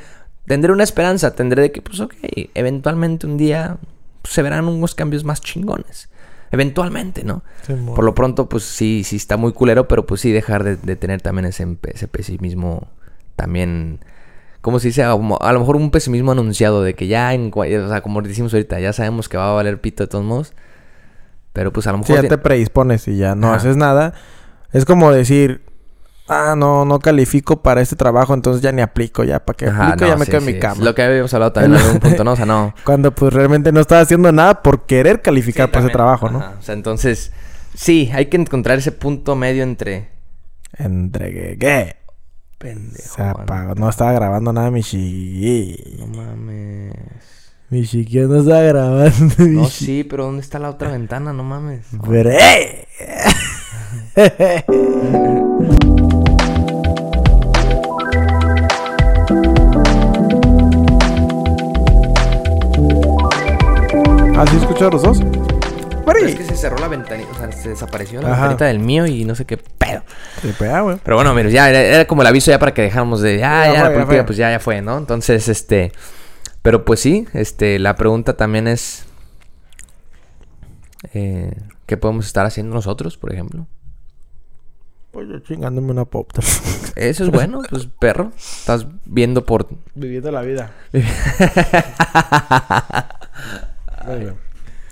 [0.45, 2.13] tendré una esperanza, tendré de que, pues ok,
[2.53, 3.77] eventualmente un día
[4.21, 6.09] pues, se verán unos cambios más chingones.
[6.51, 7.43] Eventualmente, ¿no?
[7.65, 10.75] Sí, Por lo pronto, pues sí, sí está muy culero, pero pues sí dejar de,
[10.75, 12.89] de tener también ese, ese pesimismo
[13.37, 13.99] también,
[14.59, 15.03] ¿cómo se dice?
[15.03, 18.81] A, lo mejor un pesimismo anunciado de que ya, en, o sea, como decimos ahorita,
[18.81, 20.53] ya sabemos que va a valer pito de todos modos,
[21.53, 22.21] pero pues a lo mejor...
[22.21, 23.55] ya te predispones y ya no Ajá.
[23.55, 24.13] haces nada.
[24.73, 25.61] Es como decir,
[26.31, 29.89] ah, no, no califico para este trabajo, entonces ya ni aplico, ya para que Ajá,
[29.89, 30.83] aplico, no, ya me sí, quedo en sí, mi cama.
[30.83, 32.31] Lo que habíamos hablado también en algún punto, ¿no?
[32.33, 32.73] O sea, no...
[32.85, 36.39] Cuando pues realmente no estás haciendo nada por querer calificar Sí, para ese trabajo, ¿no?
[36.39, 36.55] ajá.
[36.59, 37.31] O sea, entonces,
[37.75, 40.09] sí, hay que encontrar ese punto medio entre...
[40.77, 41.97] Entre ¿qué?
[42.57, 43.15] Pendejo.
[43.15, 43.75] Se apagó.
[43.75, 45.97] No estaba grabando nada, mi chiqui.
[45.99, 46.93] No mames.
[47.69, 49.35] Mi chiqui no estaba grabando.
[49.39, 51.33] No, sí, pero ¿dónde está la otra ventana?
[51.33, 51.87] No mames.
[52.07, 52.31] Pero,
[64.41, 64.49] ¡eh!
[64.49, 65.19] ¿Has escuchado los dos?
[66.05, 68.41] Pero es que se cerró la ventanita, o sea, se desapareció la Ajá.
[68.41, 70.01] ventanita del mío y no sé qué pedo.
[70.41, 70.97] Sí, pues, ah, güey.
[71.03, 73.67] Pero bueno, mira, ya era, era como el aviso ya para que dejáramos de, ya,
[73.67, 74.97] Ya ya, la política, pues ya, ya fue, ¿no?
[74.97, 75.91] Entonces, este,
[76.61, 79.05] pero pues sí, este, la pregunta también es,
[81.13, 83.67] eh, ¿qué podemos estar haciendo nosotros, por ejemplo?
[85.11, 86.31] Pues yo chingándome una pop.
[86.95, 89.67] Eso es bueno, pues perro, estás viendo por...
[89.93, 90.71] Viviendo la vida.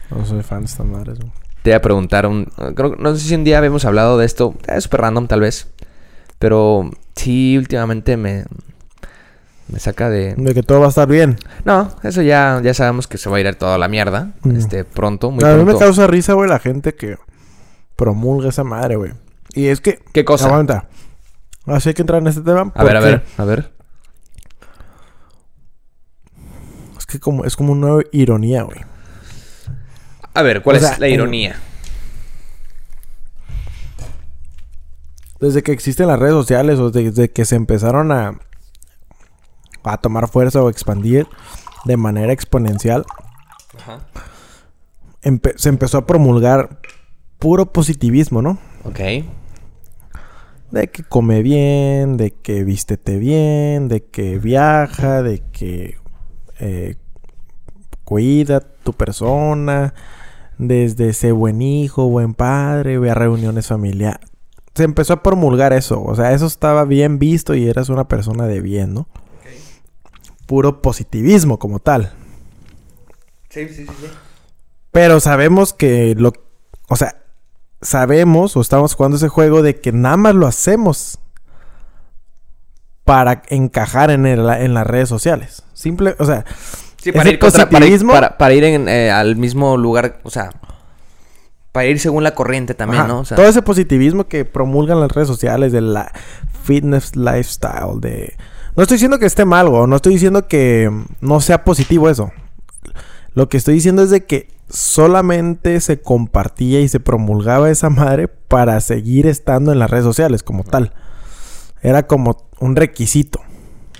[0.09, 1.13] No soy fan de esta madre.
[1.13, 1.31] güey.
[1.63, 2.45] Te iba a preguntar un...
[2.75, 4.55] Creo, no sé si un día habíamos hablado de esto.
[4.67, 5.67] Es súper random tal vez.
[6.39, 8.45] Pero sí, últimamente me...
[9.67, 10.33] Me saca de...
[10.35, 11.37] De que todo va a estar bien.
[11.63, 14.31] No, eso ya, ya sabemos que se va a ir a toda la mierda.
[14.41, 14.55] Mm.
[14.55, 17.17] Este, pronto, muy a mí me causa risa, güey, la gente que
[17.95, 19.11] promulga esa madre, güey.
[19.53, 19.99] Y es que...
[20.11, 20.47] ¿Qué cosa?
[20.47, 20.87] Aguanta.
[21.65, 22.71] Así hay que entrar en este tema.
[22.73, 23.71] A ver, a ver, a ver.
[26.97, 28.79] Es que como, es como una ironía, güey.
[30.33, 31.59] A ver, ¿cuál O es sea, la en- ironía?
[35.39, 38.39] Desde que existen las redes sociales o desde que se empezaron a,
[39.83, 41.27] a tomar fuerza o expandir
[41.85, 43.05] de manera exponencial,
[43.77, 43.99] Ajá.
[45.23, 46.79] empe- se empezó a promulgar
[47.39, 48.57] puro positivismo, ¿no?
[48.83, 48.99] Ok.
[50.71, 55.97] De que come bien, de que vístete bien, de que viaja, de que
[56.59, 56.97] eh,
[58.03, 59.93] cuida tu persona,
[60.59, 64.19] desde ser buen hijo, buen padre, ve a reuniones familiares.
[64.75, 68.45] Se empezó a promulgar eso, o sea, eso estaba bien visto y eras una persona
[68.45, 69.07] de bien, ¿no?
[70.45, 72.11] Puro positivismo como tal.
[73.49, 74.07] Sí, sí, sí, sí.
[74.91, 76.33] Pero sabemos que lo...
[76.87, 77.15] O sea,
[77.81, 81.19] sabemos o estamos jugando ese juego de que nada más lo hacemos
[83.03, 85.63] para encajar en, el- en las redes sociales.
[85.73, 86.45] Simple, o sea,
[87.01, 90.19] Sí, para ir, contra- para ir, positivismo- para- para ir en, eh, al mismo lugar,
[90.23, 90.49] o sea,
[91.71, 93.19] para ir según la corriente también, ajá, ¿no?
[93.19, 96.11] O sea, todo ese positivismo que promulgan las redes sociales de la
[96.63, 98.35] fitness lifestyle, de...
[98.75, 100.89] No estoy diciendo que esté mal, o no estoy diciendo que
[101.21, 102.31] no sea positivo eso.
[103.33, 108.27] Lo que estoy diciendo es de que solamente se compartía y se promulgaba esa madre
[108.27, 110.93] para seguir estando en las redes sociales como tal.
[111.81, 113.41] Era como un requisito,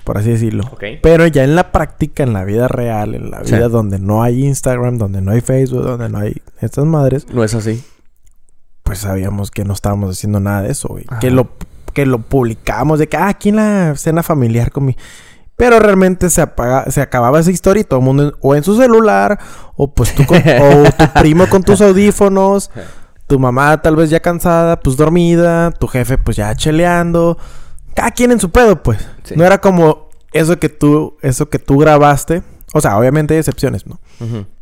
[0.10, 0.64] por así decirlo.
[0.72, 0.84] Ok.
[1.04, 3.54] Pero ya en la práctica, en la vida real, en la Sí.
[3.54, 7.44] vida donde no hay Instagram, donde no hay Facebook, donde no hay estas madres, no
[7.44, 7.84] es así.
[8.82, 11.06] pues sabíamos que no estábamos haciendo nada de eso, güey.
[11.22, 11.50] Que lo,
[11.94, 14.98] que lo publicamos de que, ah, aquí en la cena familiar con mi...
[15.56, 18.64] Pero realmente se, apaga, se acababa esa historia y todo el mundo en- o en
[18.64, 19.38] su celular,
[19.76, 22.72] o pues tú con, o tu primo con tus audífonos,
[23.28, 27.38] tu mamá tal vez ya cansada, pues dormida, tu jefe pues ya cheleando.
[28.00, 29.06] Cada quien en su pedo, pues.
[29.24, 29.36] Sí.
[29.36, 32.44] No era como eso que tú, eso que tú grabaste.
[32.74, 34.00] O sea, obviamente hay excepciones, ¿no?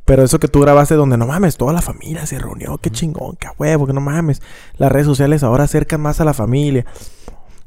[0.06, 3.36] Pero eso que tú grabaste donde no mames, toda la familia se reunió, qué chingón,
[3.36, 4.42] qué huevo, que no mames.
[4.78, 6.88] Las redes sociales ahora acercan más a la familia.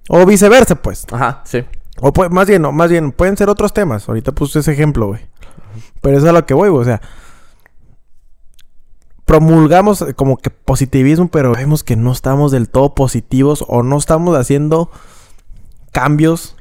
[0.08, 1.06] O viceversa, pues.
[1.12, 1.62] Ajá, sí.
[2.00, 4.08] O pues, más bien, no, más bien, pueden ser otros temas.
[4.08, 5.20] Ahorita puse ese ejemplo, güey.
[6.00, 6.82] Pero eso es a lo que voy, güey.
[6.82, 7.00] O sea,
[9.24, 14.36] promulgamos como que positivismo, pero vemos que no estamos del todo positivos o no estamos
[14.36, 14.90] haciendo
[15.92, 16.56] cambios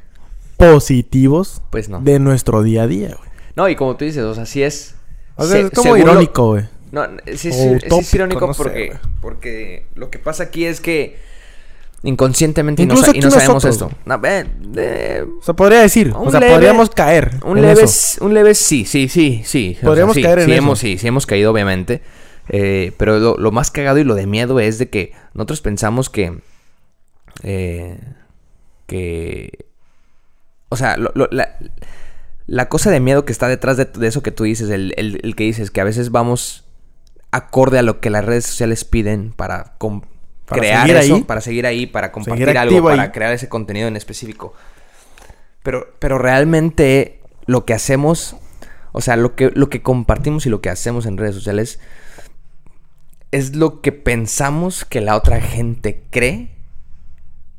[0.57, 1.99] positivos Pues no.
[2.01, 3.29] de nuestro día a día, güey.
[3.55, 4.95] No, y como tú dices, o sea, sí es...
[5.35, 6.65] O sea, se- es como irónico, güey.
[6.91, 7.03] No,
[7.35, 11.17] sí, sí, O sí es irónico no porque, porque lo que pasa aquí es que
[12.01, 13.91] inconscientemente y no, Incluso y no sabemos nosotros.
[13.91, 14.01] esto.
[14.05, 14.45] No, eh,
[14.77, 16.13] eh, O sea, podría decir.
[16.15, 17.31] O sea, leve- podríamos caer.
[17.45, 18.23] un en leve, eso.
[18.25, 19.73] un leve sí, sí, sí, sí.
[19.77, 20.57] O sea, Podríamos sí, caer en sí eso.
[20.63, 22.01] Hemos, sí, sí hemos caído, obviamente.
[22.49, 26.09] Eh, pero lo, lo más cagado y lo de miedo es de que nosotros pensamos
[26.09, 26.39] que...
[28.89, 29.65] que...
[30.69, 31.55] O sea, lo- lo- la,
[32.45, 35.19] la cosa de miedo que está detrás de, de eso que tú dices, el, el-
[35.23, 36.65] el que dices que a veces vamos
[37.31, 40.01] acorde a lo que las redes sociales piden para, com-
[40.45, 41.23] Para crear eso, ahí.
[41.23, 43.09] para seguir ahí, para compartir algo, para ahí.
[43.11, 44.53] crear ese contenido en específico.
[45.63, 48.35] Pero, pero realmente lo que hacemos,
[48.91, 51.79] o sea, lo que, lo que compartimos y lo que hacemos en redes sociales
[53.31, 56.49] es lo que pensamos que la otra gente cree.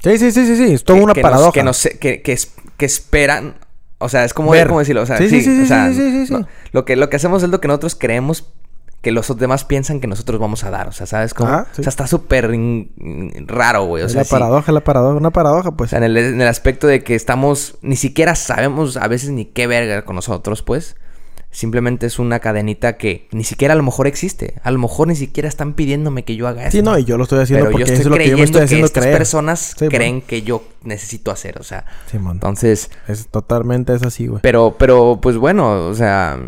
[0.02, 0.72] Sí, sí, sí, sí, sí.
[0.74, 1.52] Es toda que- una que nos- paradoja.
[1.52, 3.56] que, nos- que, que es- que esperan.
[3.98, 4.66] O sea, es como, Ver.
[4.68, 5.02] ¿cómo decirlo?
[5.02, 5.88] O sea, Sí, sí, sí, sí, o sea,
[6.30, 8.46] no, lo, que, lo que hacemos es lo que nosotros creemos
[9.02, 10.88] que los demás piensan que nosotros vamos a dar.
[10.88, 11.50] O sea, ¿sabes cómo?
[11.50, 11.66] Ajá.
[11.72, 12.50] O sea, está súper
[13.46, 14.02] raro, güey.
[14.02, 15.16] O es sea, la paradoja, la paradoja.
[15.16, 15.88] Una paradoja, pues.
[15.88, 19.30] O sea, en el, en el aspecto de que estamos, ni siquiera sabemos a veces
[19.30, 20.96] ni qué verga con nosotros, pues.
[21.52, 24.54] Simplemente es una cadenita que ni siquiera a lo mejor existe.
[24.62, 26.70] A lo mejor ni siquiera están pidiéndome que yo haga eso.
[26.76, 28.30] Sí, no, y yo lo estoy haciendo Pero yo porque estoy eso es lo que
[28.30, 29.18] yo me estoy que haciendo estas creer.
[29.18, 30.22] personas Sí, creen man.
[30.28, 31.84] que yo necesito hacer, o sea.
[32.08, 32.34] Sí, man.
[32.36, 34.40] Entonces, Es totalmente es así, güey.
[34.42, 36.38] pero, pero, pues bueno, o sea,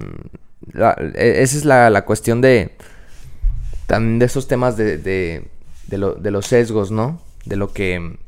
[0.73, 2.77] la- e- esa es la, la cuestión de,
[3.87, 5.49] también de esos temas de, de,
[5.89, 7.21] de, lo- de los sesgos, ¿no?
[7.45, 8.19] De lo que,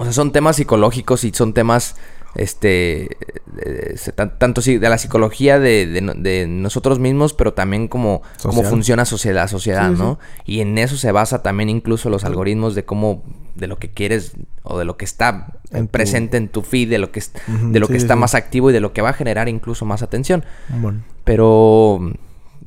[0.00, 1.96] o sea, son temas psicológicos y son temas,
[2.34, 3.16] este,
[3.52, 7.52] de- de- tan- tanto sí, de la psicología de, de no- de nosotros mismos, pero
[7.52, 10.02] también como, cómo funciona sociedad, Sí, sí.
[10.02, 10.18] ¿no?
[10.46, 13.22] Y en eso se basa también incluso los algoritmos de cómo,
[13.56, 14.32] de lo que quieres
[14.62, 17.32] o de lo que está En tu- presente en tu feed, de lo que, es-
[17.48, 18.20] Ujú, de lo sí, que está sí.
[18.20, 20.44] más activo y de lo que va a generar incluso más atención.
[20.68, 21.02] Bueno.
[21.24, 21.98] Pero,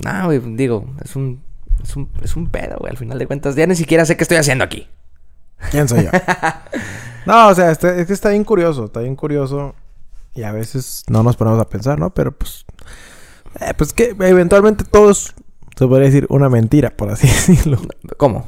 [0.03, 1.41] no, digo, es un,
[1.83, 2.91] es un, es un pedo, güey.
[2.91, 4.87] Al final de cuentas, ya ni siquiera sé qué estoy haciendo aquí.
[5.71, 6.09] ¿Quién soy yo?
[7.25, 9.75] no, o sea, este- es que está bien curioso, está bien curioso.
[10.35, 12.09] Y a veces no nos ponemos a pensar, ¿no?
[12.11, 12.65] Pero pues.
[13.59, 15.33] eh, pues que eventualmente todo es,
[15.77, 17.77] se podría decir, una mentira, por así decirlo.
[18.17, 18.47] ¿Cómo?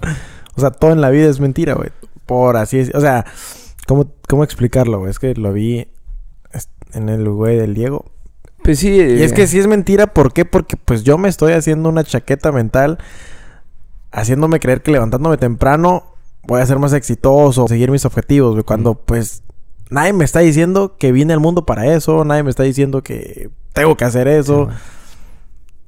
[0.55, 1.89] O sea, todo en la vida es mentira, güey.
[2.25, 2.99] Por así decirlo.
[2.99, 3.25] O sea,
[3.87, 5.11] ¿cómo, cómo explicarlo, güey?
[5.11, 5.87] Es que lo vi
[6.93, 8.05] en el güey del Diego.
[8.63, 8.89] Pues sí.
[8.95, 10.43] Y es que sí es mentira, ¿por qué?
[10.43, 12.97] Porque pues yo me estoy haciendo una chaqueta mental,
[14.11, 16.14] haciéndome creer que levantándome temprano
[16.47, 19.43] voy a ser más exitoso, seguir mis objetivos, güey, cuando pues
[19.89, 23.49] nadie me está diciendo que vine al mundo para eso, nadie me está diciendo que
[23.73, 24.67] tengo que hacer eso,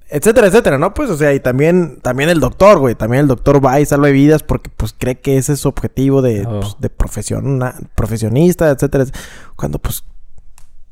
[0.09, 0.93] etcétera, etcétera, ¿no?
[0.93, 4.07] Pues, o sea, y también, también el doctor, güey, también el doctor va y salva
[4.09, 6.59] vidas porque pues cree que ese es su objetivo de, Oh.
[6.61, 9.05] pues, de profesiona- profesionista, etcétera.
[9.55, 10.03] Cuando pues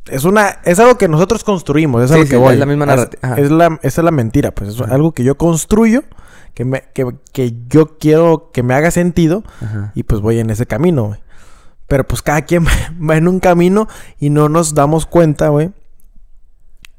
[0.07, 2.53] es una es algo que nosotros construimos, es Sí, a lo sí, que voy.
[2.53, 3.35] es la misma Es- narrativa.
[3.37, 4.93] Es, la esa es la mentira, pues es Ajá.
[4.93, 6.03] algo que yo construyo,
[6.55, 9.91] que me que, que yo quiero que me haga sentido Ajá.
[9.93, 11.19] y pues voy en ese camino, güey.
[11.87, 12.65] Pero pues cada quien
[13.09, 13.87] va en un camino
[14.19, 15.71] y no nos damos cuenta, güey,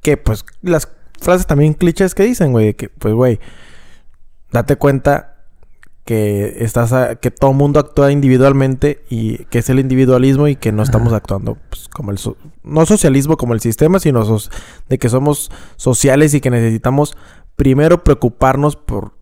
[0.02, 0.88] que pues las
[1.20, 3.40] frases también clichés que dicen, güey, que pues güey,
[4.52, 5.32] date cuenta
[6.04, 10.70] que estás a- que todo mundo actúa individualmente y que es el individualismo y que
[10.70, 11.16] no estamos Ajá.
[11.16, 14.24] actuando pues, como el so- no socialismo como el sistema, sino
[14.88, 17.16] de que somos sociales y que necesitamos
[17.56, 19.15] primero preocuparnos por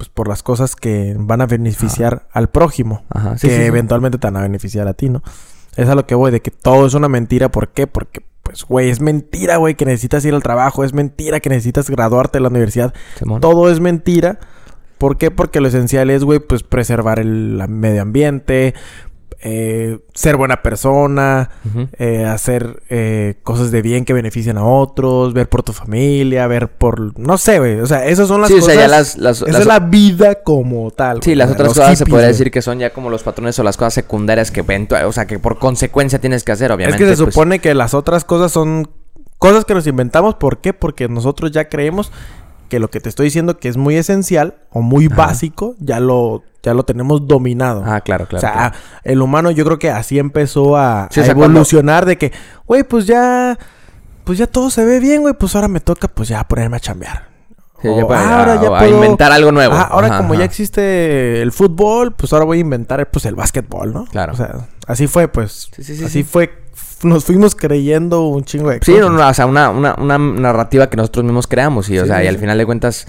[0.00, 3.36] pues, por las cosas que van a beneficiar al prójimo Ajá.
[3.36, 3.66] Sí, que sí, sí.
[3.66, 5.22] eventualmente te van a beneficiar a ti, ¿no?
[5.76, 7.50] Es a lo que voy, de que todo es una mentira.
[7.50, 7.86] ¿Por qué?
[7.86, 10.84] Porque, pues, güey, es mentira, güey, que necesitas ir al trabajo.
[10.84, 12.94] Es mentira que necesitas graduarte de la universidad.
[13.18, 13.42] Simón.
[13.42, 14.38] Todo es mentira.
[14.96, 15.30] ¿Por qué?
[15.30, 18.72] Porque lo esencial es, güey, pues, preservar el medio ambiente,
[19.42, 21.50] eh, ser buena persona,
[21.98, 26.68] eh, hacer eh, cosas de bien que benefician a otros, ver por tu familia, ver
[26.68, 27.18] por...
[27.18, 27.80] No sé, güey.
[27.80, 28.74] O sea, esas son las Sí, o cosas...
[28.74, 29.16] sea, ya las...
[29.16, 31.22] las, Esa las- es la vida como tal.
[31.22, 33.62] Sí, las O otras cosas se podría decir que son ya como los patrones o
[33.62, 37.04] las cosas secundarias que eventual, o sea, que por consecuencia tienes que hacer, Es obviamente.
[37.04, 38.90] que se pues, supone que las otras cosas son
[39.38, 40.34] cosas que nos inventamos.
[40.34, 40.72] ¿Por qué?
[40.74, 42.12] Porque nosotros ya creemos
[42.70, 45.16] que lo que te estoy diciendo que es muy esencial o muy Ajá.
[45.16, 47.82] básico, ya lo, ya lo tenemos dominado.
[47.84, 48.38] Ah, claro, claro.
[48.38, 48.74] o sea, claro.
[49.04, 52.16] el humano yo creo que así empezó a, Sí, a o sea, cuando- evolucionar de
[52.16, 52.32] que,
[52.66, 53.58] güey, pues ya,
[54.24, 56.80] pues ya todo se ve bien, güey, pues ahora me toca pues ya ponerme a
[56.80, 57.28] chambear.
[57.82, 59.74] Sí, O, ya para- "Ah, ahora a- ya a inventar algo nuevo.
[59.74, 60.40] Ahora Ajá, como ajá.
[60.40, 64.04] ya existe el fútbol, pues ahora voy a inventar pues el básquetbol, ¿no?
[64.04, 64.34] Claro.
[64.34, 65.70] O sea, así fue, pues.
[65.74, 66.24] Sí, sí, sí, así sí.
[66.24, 66.50] fue.
[67.02, 69.00] Nos fuimos creyendo un chingo de Sí, cosas.
[69.10, 72.18] no, no, o sea, una, una, una narrativa que nosotros mismos creamos y, o sea,
[72.18, 73.06] sí, y al final de cuentas...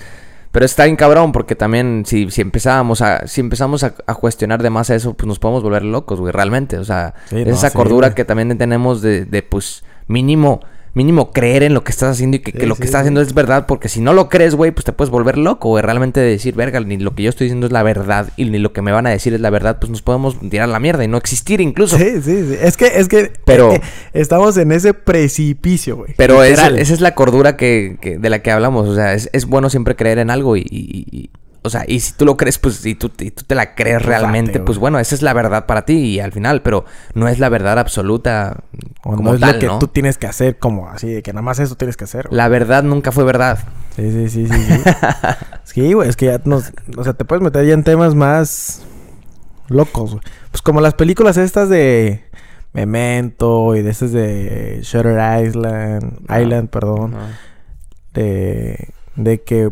[0.53, 4.61] Pero está bien cabrón porque también si, si empezábamos a si empezamos a, a cuestionar
[4.61, 6.77] de más a eso, pues nos podemos volver locos, güey, realmente.
[6.77, 8.15] O sea, Sí, es no, esa sí, cordura güey.
[8.15, 10.59] que también tenemos de, de, pues, mínimo,
[10.93, 12.99] mínimo creer en lo que estás haciendo y que, Sí, que lo sí, que estás
[12.99, 13.03] sí.
[13.03, 15.81] haciendo es verdad, porque si no lo crees, güey, pues te puedes volver loco, güey.
[15.83, 18.73] Realmente decir, verga, ni lo que yo estoy diciendo es la verdad y ni lo
[18.73, 21.03] que me van a decir es la verdad, pues nos podemos tirar a la mierda
[21.03, 21.97] y no existir incluso.
[21.97, 22.57] Sí, sí, sí.
[22.61, 23.81] Es que, es que Pero- eh,
[24.13, 26.13] estamos en ese precipicio, güey.
[26.17, 28.87] Pero esa, esa es la cordura que, que- de la que hablamos.
[28.89, 31.29] O sea, es, es bueno siempre creer en algo y, y- y-
[31.64, 34.01] o sea, y si tú lo crees, pues, y tú, y tú te la crees
[34.01, 37.38] realmente, pues bueno, esa es la verdad para ti y al final, pero no es
[37.38, 38.64] la verdad absoluta
[39.03, 39.78] O como no es tal, lo que ¿no?
[39.80, 42.28] tú tienes que hacer, como así, de que nada más eso tienes que hacer.
[42.30, 42.38] güey.
[42.38, 43.59] La verdad nunca fue verdad.
[43.95, 44.64] Sí, sí, sí, sí.
[44.64, 44.91] Sí,
[45.64, 46.72] Sí, güey, es que ya nos...
[46.97, 48.82] O sea, te puedes meter ya en temas más
[49.68, 50.24] locos, güey.
[50.49, 52.24] Pues como las películas estas de
[52.74, 56.22] Memento y de estas de Shutter Island.
[56.24, 57.12] Island, perdón.
[57.12, 57.20] No.
[58.14, 59.72] De, de que,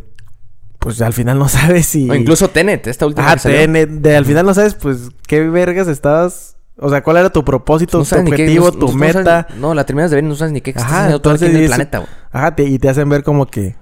[0.79, 2.09] pues al final no sabes si...
[2.09, 3.49] O incluso Tenet, esta última Ah, que.
[3.49, 6.55] Tenet, de al final no sabes, pues, qué vergas estabas...
[6.81, 9.23] O sea, cuál era tu propósito, No tu qué- objetivo, no- tu no meta.
[9.23, 11.15] sabes- no, la terminas de ver y no sabes ni qué estás Ajá, aquí en
[11.17, 12.09] entonces el planeta, güey.
[12.31, 13.75] Ajá, te- y te hacen ver como que...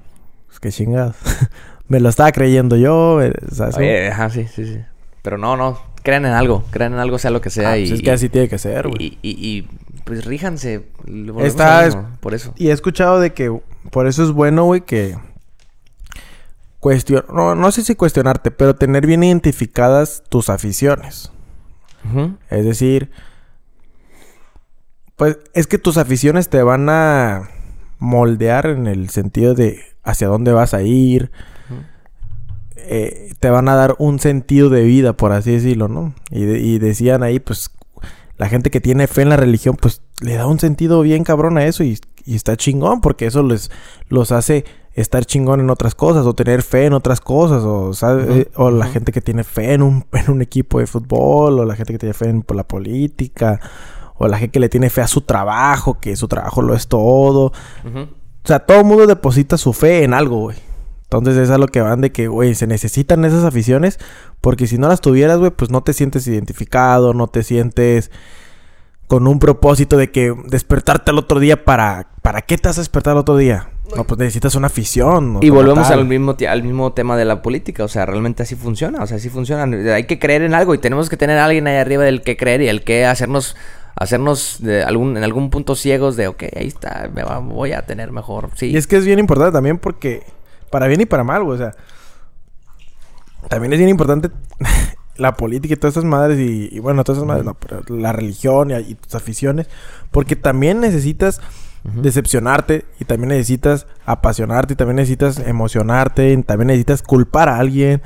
[0.48, 1.16] Pues qué chingados.
[1.88, 3.32] Me lo estaba creyendo yo, eh,
[3.78, 4.80] Oye, ajá, sí, sí, sí.
[5.22, 7.72] Pero no, no, crean en algo, crean en algo, sea lo que sea.
[7.72, 8.98] Ah, y, pues es que así tiene que ser, güey.
[9.00, 9.68] y, y- y,
[10.04, 10.84] pues ríjanse.
[11.44, 12.54] Está- por eso.
[12.58, 13.56] Y he escuchado de que
[13.92, 15.16] por eso es bueno, güey, que
[16.88, 21.32] cuestion no, no sé si cuestionarte, pero tener bien identificadas tus aficiones.
[22.50, 23.12] Es decir,
[25.16, 27.50] pues es que tus aficiones te van a
[28.00, 31.32] moldear en el sentido de hacia dónde vas a ir.
[32.78, 36.14] Eh, te van a dar un sentido de vida, por así decirlo, ¿no?
[36.32, 37.72] Y, de- y decían ahí, pues,
[38.38, 41.58] la gente que tiene fe en la religión, pues, le da un sentido bien cabrón
[41.58, 43.72] a eso y, y está chingón, porque eso les
[44.08, 44.64] los hace
[44.98, 48.24] estar chingón en otras cosas, o tener fe en otras cosas, o, ¿sabe?
[48.24, 51.60] Ujú, Eh, o la gente que tiene fe en un, en un equipo de fútbol,
[51.60, 53.62] o la gente que tiene fe en la política,
[54.16, 56.88] o la gente que le tiene fe a su trabajo, que su trabajo lo es
[56.88, 57.54] todo.
[57.86, 60.58] O sea, todo el mundo deposita su fe en algo, güey.
[61.04, 64.00] Entonces es a lo que van de que, güey, se necesitan esas aficiones.
[64.42, 68.10] Porque si no las tuvieras, güey, pues no te sientes identificado, no te sientes
[69.08, 72.10] con un propósito de que despertarte al otro día para...
[72.24, 73.70] ¿Para qué te vas a despertar al otro día?
[73.96, 75.34] No, pues necesitas una afición.
[75.34, 75.40] ¿no?
[75.42, 76.00] Y volvemos tal.
[76.00, 77.84] al mismo, al mismo tema de la política.
[77.84, 79.02] O sea, realmente así funciona.
[79.04, 79.94] O sea, así funciona.
[79.96, 82.36] Hay que creer en algo y tenemos que tener a alguien ahí arriba del que
[82.38, 83.56] creer y el que hacernos
[84.00, 87.82] hacernos de algún, en algún punto ciegos de, ok, ahí está, me va- voy a
[87.84, 88.52] tener mejor.
[88.54, 88.68] Sí.
[88.68, 90.24] Y es que es bien importante también porque...
[90.70, 91.56] Para bien y para mal, güey.
[91.56, 91.72] O sea...
[93.50, 94.30] También es bien importante
[95.18, 98.12] la política y todas esas madres y, y bueno, todas esas madres, no, pero la
[98.14, 99.68] religión y, y tus aficiones.
[100.12, 101.42] Porque también necesitas
[101.84, 108.02] Decepcionarte y también necesitas apasionarte y también necesitas emocionarte y también necesitas culpar a alguien.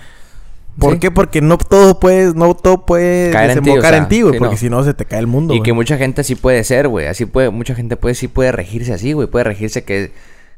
[0.79, 0.99] ¿Por Sí.
[0.99, 1.11] qué?
[1.11, 4.21] Porque no todo puede, no todo puede Caer en ti, desembocar o sea, en ti,
[4.21, 4.33] güey.
[4.33, 4.57] sí, porque no.
[4.59, 7.07] si no se te cae el mundo, Y que mucha gente sí puede ser, güey.
[7.07, 9.27] Así puede, mucha gente puede, sí puede regirse así, güey.
[9.27, 10.13] Puede regirse que,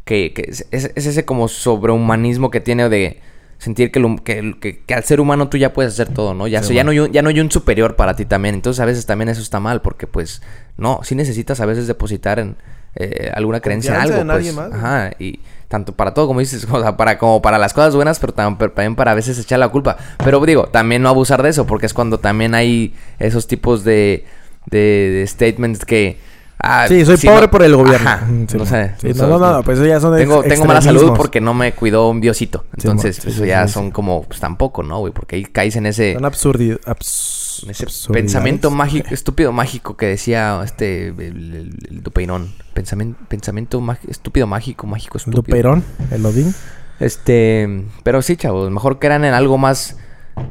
[0.06, 3.22] que, que es, es ese como sobrehumanismo que tiene de
[3.58, 6.48] sentir que, lo- que, que- que al ser humano tú ya puedes hacer todo, ¿no?
[6.48, 8.54] Ya, Sí, so- ya, no hay un, ya no hay un superior para ti también.
[8.56, 10.42] Entonces a veces también eso está mal porque pues
[10.78, 12.56] no, sí necesitas a veces depositar en
[12.96, 14.18] eh, alguna creencia en algo.
[14.18, 14.36] en pues.
[14.38, 14.72] alguien más.
[14.74, 18.20] Ajá, y tanto para todo como dices, o sea, para, como para las cosas buenas,
[18.20, 19.98] pero tam- pero también para a veces echar la culpa.
[20.24, 24.26] Pero digo, también no abusar de eso porque es cuando también hay esos tipos de,
[24.68, 26.20] de, de statements que...
[26.60, 28.08] ah, Sí, soy si pobre no- por el gobierno.
[28.10, 28.92] Ajá, Mm, sí, no sé.
[29.02, 31.74] Sí, no, no, no, pues eso ya son tengo, tengo mala salud porque no me
[31.74, 32.66] cuidó un diosito.
[32.78, 33.16] Entonces.
[33.18, 35.12] Sí, eso ya son como, pues tampoco, ¿no, güey?
[35.12, 40.08] Porque ahí caes en ese, Son absurdi abs- en ese pensamiento mágico, estúpido mágico que
[40.08, 42.54] decía este, el, el, el Dupeirón.
[42.74, 45.42] Pensamiento, pensamiento mágico, estúpido mágico, mágico estúpido.
[45.44, 46.54] Duperón, el Odín.
[47.00, 49.98] Este, pero sí, chavos, mejor crean en algo más,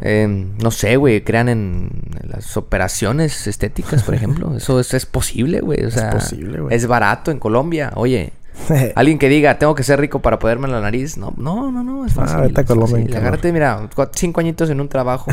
[0.03, 0.27] eh,
[0.63, 1.91] no sé, güey, crean en
[2.25, 4.53] las operaciones estéticas, por ejemplo.
[4.57, 5.83] Eso es, es posible, güey.
[5.85, 6.77] O Es sea, posible, güey.
[6.77, 7.93] Es barato en Colombia.
[7.97, 8.33] Oye,
[8.97, 11.17] alguien que diga, tengo que ser rico para poderme la nariz.
[11.17, 12.41] No, no, no, no, es Ah, fácil.
[12.43, 13.19] vete a es Colombia.
[13.19, 15.31] Agárrate, mira, cinco añitos en un trabajo.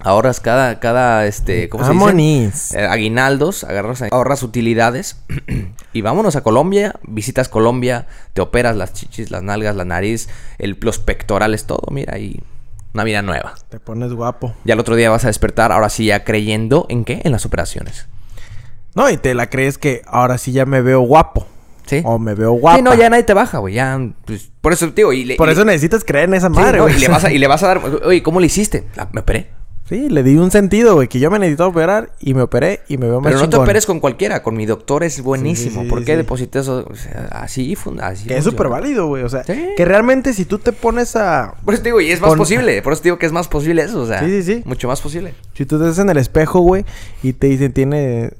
[0.00, 2.78] Ahorras cada, cada, este, ¿cómo se dice?
[2.78, 5.18] Eh, aguinaldos, agarras, ahorras utilidades
[5.92, 10.28] y vámonos a Colombia, visitas Colombia, te operas las chichis, las nalgas, la nariz,
[10.58, 12.42] el, los pectorales, todo, mira, y
[12.92, 13.54] una vida nueva.
[13.70, 14.52] Te pones guapo.
[14.64, 17.22] Ya el otro día vas a despertar, ahora sí ya creyendo en qué?
[17.24, 18.06] En las operaciones.
[18.94, 21.46] No, y te la crees que ahora sí ya me veo guapo.
[21.86, 22.00] ¿Sí?
[22.04, 22.78] O me veo guapa.
[22.78, 25.48] Sí, no, ya nadie te baja, güey, ya, pues, por eso, tío, y le, Por
[25.48, 26.96] y eso le- necesitas creer en esa sí, madre, no, güey.
[26.96, 28.86] y le vas a, y le vas a dar, oye, ¿cómo le hiciste?
[28.96, 29.50] La- me operé.
[29.86, 32.96] Sí, le di un sentido, güey, que yo me necesitaba operar y me operé y
[32.96, 35.82] me veo más Pero no te operes con cualquiera, con mi doctor es buenísimo.
[35.82, 36.16] sí, ¿Por sí, qué sí.
[36.16, 36.86] deposité eso?
[36.90, 39.24] O sea, así, fun- así Que es súper válido, güey.
[39.24, 41.54] O sea, que realmente si tú te pones a...
[41.66, 42.80] Por eso te digo, y es más posible.
[42.80, 44.00] Por eso te digo que es más posible eso.
[44.00, 44.62] O sea, Sí, sí, sí.
[44.64, 45.34] mucho más posible.
[45.52, 46.86] Si tú te ves en el espejo, güey,
[47.22, 48.30] y te dicen, tiene...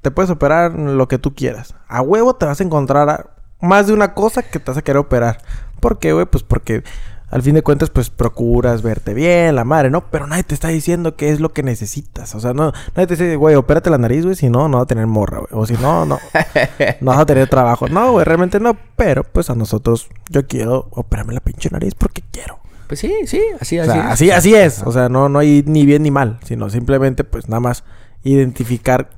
[0.00, 1.74] te puedes operar lo que tú quieras.
[1.88, 3.26] A huevo te vas a encontrar a-
[3.60, 5.42] más de una cosa que te vas a querer operar.
[5.80, 6.24] ¿Por qué, güey?
[6.24, 6.84] Pues porque
[7.30, 10.10] al fin de cuentas, pues procuras verte bien, la madre, ¿no?
[10.10, 12.34] Pero nadie te está diciendo qué es lo que necesitas.
[12.34, 14.84] O sea, no, nadie te dice, güey, opérate la nariz, güey, si no, no vas
[14.84, 15.50] a tener morra, güey.
[15.52, 16.18] O si no, no,
[17.00, 17.88] no vas a tener trabajo.
[17.88, 18.76] No, güey, realmente no.
[18.96, 22.58] Pero, pues a nosotros, yo quiero operarme la pinche nariz porque quiero.
[22.86, 23.90] Pues sí, sí, así, O así.
[23.92, 24.12] sea, es.
[24.12, 24.82] así, así es.
[24.84, 27.84] O sea, no, no hay ni bien ni mal, sino simplemente, pues nada más
[28.24, 29.10] identificar,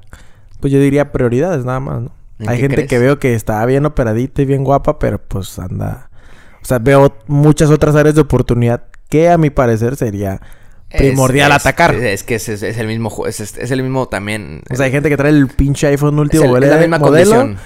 [0.61, 2.11] pues yo diría prioridades, nada más, ¿no?
[2.41, 2.89] ¿En Hay gente crees?
[2.89, 6.10] que veo que está bien operadita y bien guapa, pero pues anda.
[6.63, 10.41] O sea, veo muchas otras áreas de oportunidad que a mi parecer sería
[10.97, 11.95] primordial Es- atacar.
[11.95, 14.63] Es, es que es, el mismo, es, es- el mismo también.
[14.71, 17.37] o sea, hay gente que trae el pinche iPhone último el- es la misma modelo
[17.37, 17.59] condición.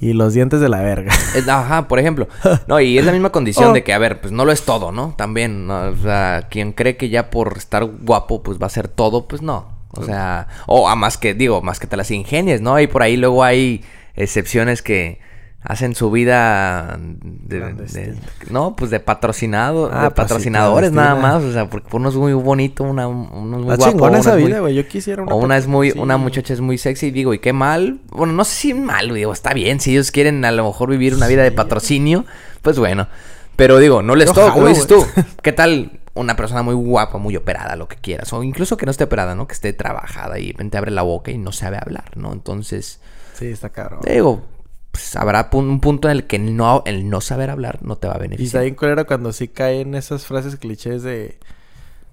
[0.00, 1.12] y los dientes de la verga.
[1.34, 2.26] Es- ajá, por ejemplo.
[2.66, 3.72] No, y es la misma condición Oh.
[3.72, 5.14] de que, a ver, pues no lo es todo, ¿no?
[5.16, 5.90] También, ¿no?
[5.90, 9.42] O sea, quien cree que ya por estar guapo, pues va a ser todo, pues
[9.42, 9.78] no.
[9.92, 12.78] O sea, o a más que, digo, más que te las ingenies, ¿no?
[12.80, 13.82] Y por ahí luego hay
[14.14, 15.18] excepciones que
[15.62, 18.16] hacen su vida de,
[18.50, 22.14] no, pues de patrocinado, Ah, de pues patrocinadores nada más, o sea, porque uno es
[22.14, 24.74] muy bonito, una, uno es muy guapo, chingona esa es vida, güey.
[24.74, 25.98] Yo quisiera una o una es muy, sí.
[25.98, 28.00] una muchacha es muy sexy y digo, ¿y qué mal?
[28.10, 31.14] Bueno, no sé si mal, digo, está bien, si ellos quieren a lo mejor vivir
[31.14, 32.24] una vida de patrocinio,
[32.62, 33.08] pues bueno.
[33.56, 35.04] Pero digo, no les jalo, como dices tú.
[35.42, 38.32] ¿Qué tal una persona muy guapa, muy operada, lo que quieras?
[38.32, 39.46] O incluso que no esté operada, ¿no?
[39.46, 42.32] Que esté trabajada y de repente abre la boca y no sabe hablar, ¿no?
[42.32, 43.00] Entonces,
[43.34, 44.00] Sí, está cabrón.
[44.06, 44.42] digo,
[44.90, 48.14] pues habrá un punto en el que no, el no saber hablar no te va
[48.14, 48.62] a Y está beneficiar.
[48.64, 51.38] bien culero cuando sí caen esas frases clichés de...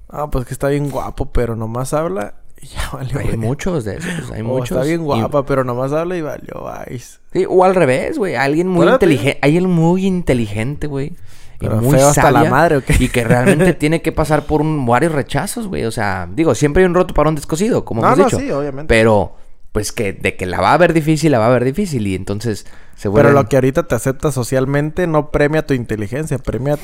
[0.10, 3.20] Ah, pues que está bien guapo, pero nomás habla y ya valió.
[3.20, 4.72] Hay muchos de esos, hay O muchos.
[4.78, 6.66] Está bien y- guapa, pero nomás habla y valió.
[6.70, 7.02] Ay.
[7.34, 8.36] Sí, o al revés, güey.
[8.36, 9.40] Alguien muy inteligente.
[9.42, 11.14] Alguien muy inteligente, güey.
[11.60, 12.96] Y muy feo hasta la sabia, madre, ¿o qué?
[13.00, 15.86] Y que realmente tiene que pasar por un, varios rechazos, güey.
[15.86, 18.40] O sea, digo, siempre hay un roto para un descosido, como No, hemos no, dicho.
[18.40, 18.88] sí, obviamente.
[18.88, 19.36] Pero,
[19.72, 22.08] pues que de que la va a ver difícil, la va a ver difícil.
[22.08, 22.66] Y entonces
[22.96, 23.30] se vuelve.
[23.30, 26.78] Pero lo que ahorita te acepta socialmente no premia tu inteligencia, premia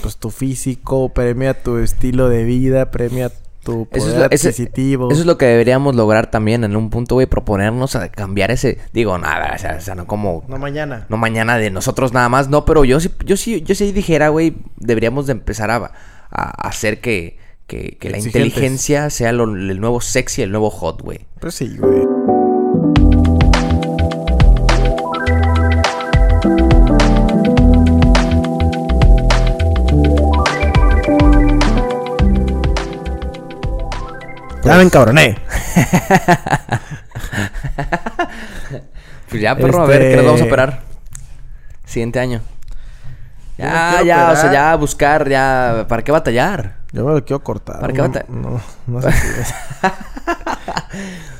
[0.00, 3.30] pues tu físico, premia tu estilo de vida, premia
[3.62, 5.10] tu Eso es poder lo- ese- adquisitivo.
[5.10, 7.26] Eso es lo que deberíamos lograr también en un punto, güey.
[7.26, 8.78] Proponernos a cambiar ese.
[8.92, 10.42] Digo, nada, o sea, o sea, no como.
[10.48, 11.06] No mañana.
[11.10, 14.30] No mañana de nosotros nada más, no, pero yo sí, yo sí, yo sí dijera,
[14.30, 15.92] güey, deberíamos de empezar a,
[16.30, 17.36] a hacer que,
[17.72, 21.20] que, que la inteligencia sea lo- el nuevo sexy, el nuevo hot, güey.
[21.40, 22.02] Pues sí, güey.
[34.64, 35.36] Ya me encabroné.
[39.28, 40.80] Pues ya, perro, a ver, ¿qué nos Este- vamos a operar?
[41.86, 42.42] Siguiente año.
[43.56, 46.81] Ya, ya, o sea, ya buscar, ya, ¿para qué batallar?
[46.92, 47.80] Yo me lo quiero cortar.
[47.80, 49.54] ¿Para qué no, bata- no, no sé si es.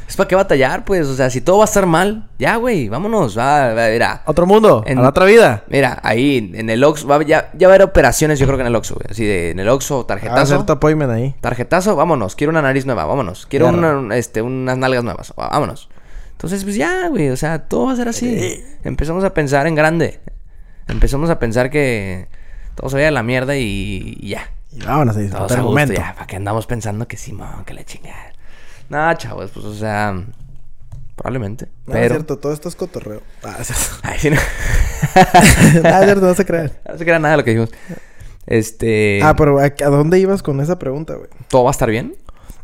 [0.09, 2.91] Es para qué batallar, pues, o sea, si todo va a estar mal, ya, güey,
[2.91, 4.23] vámonos, va, va, mira.
[4.27, 5.65] Otro mundo, En- a la otra vida.
[5.69, 8.61] Mira, ahí en el Oxxo, va- ya, ya va a haber operaciones, yo creo que
[8.63, 9.07] en el Oxxo, güey.
[9.11, 10.65] Así de, en el Oxxo, A hacer tarjetazo.
[10.71, 11.35] appointment ahí.
[11.41, 12.37] Tarjetazo, vámonos.
[12.37, 13.47] Quiero una nariz nueva, vámonos.
[13.47, 13.79] Quiero Claro.
[13.79, 15.89] una- un- este, unas nalgas nuevas, vá- vámonos.
[16.33, 18.39] Entonces, pues ya, güey, o sea, todo va a ser así.
[18.39, 18.65] Sí.
[18.85, 20.21] Empezamos a pensar en grande.
[20.89, 22.29] Empezamos a pensar que
[22.75, 24.51] todo se vaya a la mierda y, y ya.
[24.73, 25.95] Y vámonos a Todos disfrutar a el gusto, momento.
[25.95, 26.15] ya.
[26.15, 28.33] ¿Para qué andamos pensando que Simón, que la chingada?
[28.89, 30.15] No, chavos, pues, o sea,
[31.17, 31.67] probablemente.
[31.87, 32.15] No, es pero...
[32.15, 33.23] cierto, todo esto es cotorreo.
[33.43, 33.85] Ah, es cierto.
[34.03, 34.37] Ay, sí, no.
[35.85, 36.73] Ah, es cierto, no se crean.
[36.89, 37.71] no se crea nada de lo que dijimos.
[38.47, 39.21] Este...
[39.23, 41.29] Ah, pero ¿a, a dónde ibas con esa pregunta, güey?
[41.49, 42.15] ¿Todo va a estar bien?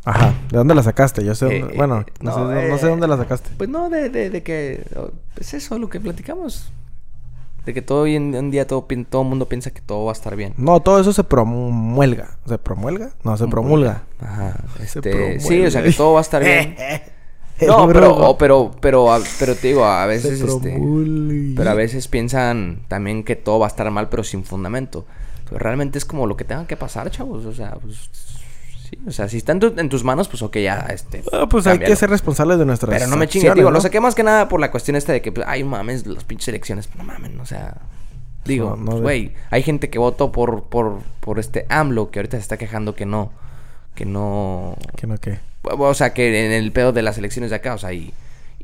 [0.04, 0.32] Ajá.
[0.50, 1.24] ¿De dónde la sacaste?
[1.24, 1.76] Yo sé Eh, dónde...
[1.76, 3.50] Bueno, no, no, sé, no sé eh, dónde la sacaste.
[3.56, 4.84] Pues no, de, de, de que...
[4.96, 6.72] oh, Es eso lo que platicamos.
[7.68, 10.14] De que todo hoy en día todo el todo mundo piensa que todo va a
[10.14, 10.54] estar bien.
[10.56, 12.38] No, todo eso se promulga.
[12.46, 13.10] ¿Se promulga?
[13.24, 14.04] No, se promulga.
[14.18, 14.56] Ajá.
[14.86, 16.74] Se Este, sí, o sea que todo va a estar bien.
[17.60, 18.28] No, pero, broma.
[18.28, 20.80] o- pero, pero, a- pero te digo, a veces, este...
[21.54, 25.04] Pero a veces piensan también que todo va a estar mal, pero sin fundamento.
[25.44, 27.44] Pero realmente es como lo que tenga que pasar, chavos.
[27.44, 27.98] O sea, pues...
[28.88, 31.22] Sí, o sea, si está en, tu- en tus manos, pues ok, ya, este...
[31.32, 33.74] Ah, pues hay que ser responsables de nuestras Pero no me chingue, acciones, digo, ¿no?
[33.76, 36.24] lo saqué más que nada por la cuestión esta de que, pues, ay, mames, las
[36.24, 37.76] pinches elecciones, no mamen, o sea,
[38.46, 42.18] digo, No, no pues, güey, hay gente que votó por, por, por este AMLO que
[42.20, 43.30] ahorita se está quejando que no,
[43.94, 45.38] que no, Que no, que...
[45.62, 48.14] o sea, que en el pedo de las elecciones de acá, o sea, y,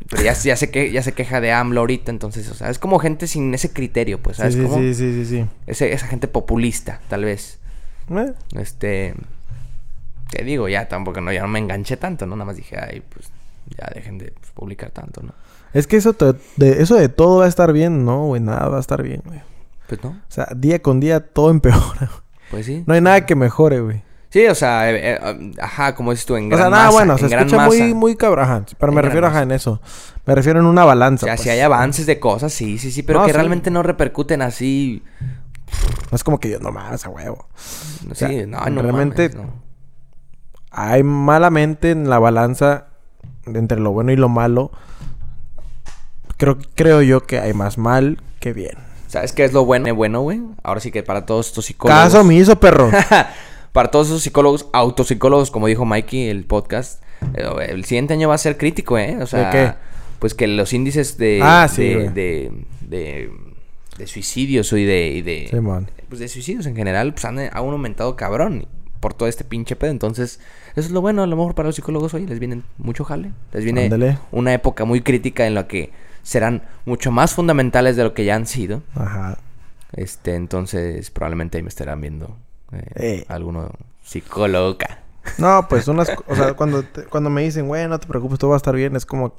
[0.08, 2.78] pero ya, ya, se que, ya se queja de AMLO ahorita, entonces, o sea, es
[2.78, 4.76] como gente sin ese criterio, pues, Sí, ¿sabes sí, cómo?
[4.78, 5.46] sí, sí, sí, sí.
[5.66, 7.58] Ese- esa gente populista, tal vez,
[8.10, 9.14] Eh, este,
[10.30, 12.36] te digo, ya tampoco, no, ya no me enganché tanto, ¿no?
[12.36, 13.30] Nada más dije, ay, pues,
[13.78, 15.32] ya dejen de pues, publicar tanto, ¿no?
[15.72, 18.68] Es que eso, te- de, eso de todo va a estar bien, no, güey, nada
[18.68, 19.40] va a estar bien, güey.
[19.88, 22.10] Pues no, O sea, día con día todo empeora.
[22.50, 22.84] pues sí.
[22.86, 24.02] No hay nada que mejore, güey.
[24.30, 26.92] Sí, o sea, eh, eh, ajá, como dices tú, en O gran sea, nada masa,
[26.96, 27.68] bueno, se escucha masa.
[27.68, 28.66] muy, muy cabrón.
[28.78, 29.36] Pero En me refiero masa.
[29.38, 29.80] ajá, en eso.
[30.26, 31.24] Me refiero en una balanza.
[31.24, 31.42] O sea, pues.
[31.44, 33.36] si hay avances de cosas, sí, sí, sí, pero No, que sí.
[33.36, 35.04] realmente no repercuten así.
[36.10, 37.46] No es como que yo no más a huevo.
[38.12, 39.63] sea, sí, no, no realmente- mames, no.
[40.76, 42.86] Hay malamente en la balanza
[43.46, 44.70] de entre lo bueno y lo malo.
[46.36, 48.76] Creo, creo yo que hay más mal que bien.
[49.08, 49.94] ¿Sabes qué es lo bueno?
[49.94, 50.42] Bueno, güey.
[50.62, 52.02] Ahora sí que para todos estos psicólogos.
[52.02, 52.90] Caso omiso, perro.
[53.72, 57.02] para todos esos psicólogos, autopsicólogos, como dijo Mikey, el podcast,
[57.34, 59.18] eh, el siguiente año va a ser crítico, ¿eh?
[59.22, 59.74] O sea, qué?
[60.18, 63.30] pues que los índices de, Ah, sí, de, de, de-
[63.98, 65.48] de suicidios y de, y de,
[66.08, 68.66] pues de suicidios en general, pues han, han aumentado cabrón
[68.98, 69.92] por todo este pinche pedo.
[69.92, 70.40] Entonces,
[70.76, 73.32] eso es lo bueno, a lo mejor para los psicólogos hoy les viene mucho jale.
[73.52, 74.18] Les viene Ándale.
[74.32, 78.34] una época muy crítica en la que serán mucho más fundamentales de lo que ya
[78.34, 78.82] han sido.
[78.94, 79.38] Ajá.
[79.92, 82.36] Este, entonces probablemente ahí me estarán viendo
[82.72, 83.24] eh, Eh.
[83.28, 83.70] alguno
[84.02, 85.00] psicóloga.
[85.38, 86.10] No, pues unas...
[86.26, 88.74] o sea, cuando, te- cuando me dicen, güey, no te preocupes, todo va a estar
[88.74, 88.96] bien.
[88.96, 89.34] Es como...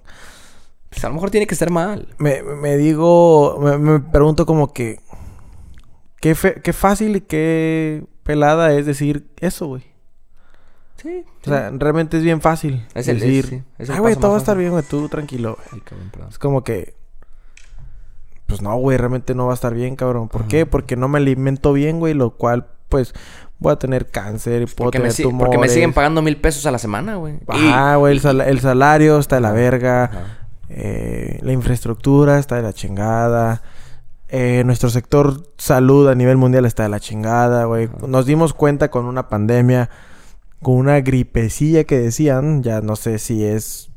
[0.90, 2.08] Pues a lo mejor tiene que estar mal.
[2.18, 3.60] Me, me digo...
[3.62, 5.00] Me, me pregunto como que...
[6.22, 9.84] Qué, fe- qué fácil y qué pelada es decir eso, güey.
[11.06, 11.24] Sí.
[11.46, 12.84] O sea, realmente es bien fácil.
[12.96, 14.60] Es el- decir, es- sí, es el ay, güey, todo va a estar fácil".
[14.60, 15.56] bien, güey, tú tranquilo.
[15.56, 15.68] güey".
[15.74, 16.30] Ay, cabrón, perdón.
[16.30, 16.96] Es como que...
[18.48, 20.28] Pues no, güey, realmente no va a estar bien, cabrón.
[20.30, 20.48] ¿Por Ajá.
[20.50, 20.66] qué?
[20.66, 23.14] Porque no me alimento bien, güey, lo cual, pues,
[23.58, 25.46] voy a tener cáncer y puedo Porque me, tener si- tumores.
[25.48, 27.40] porque me siguen pagando mil pesos a la semana, güey.
[27.48, 30.12] Ajá, güey, el, sal- el salario está de la verga.
[30.70, 33.62] eh, la infraestructura está de la chingada.
[34.28, 37.88] eh, nuestro sector salud a nivel mundial está de la chingada, güey.
[38.08, 39.90] Nos dimos cuenta con una pandemia,
[40.66, 43.92] con una gripecilla que decían, ya no sé si es,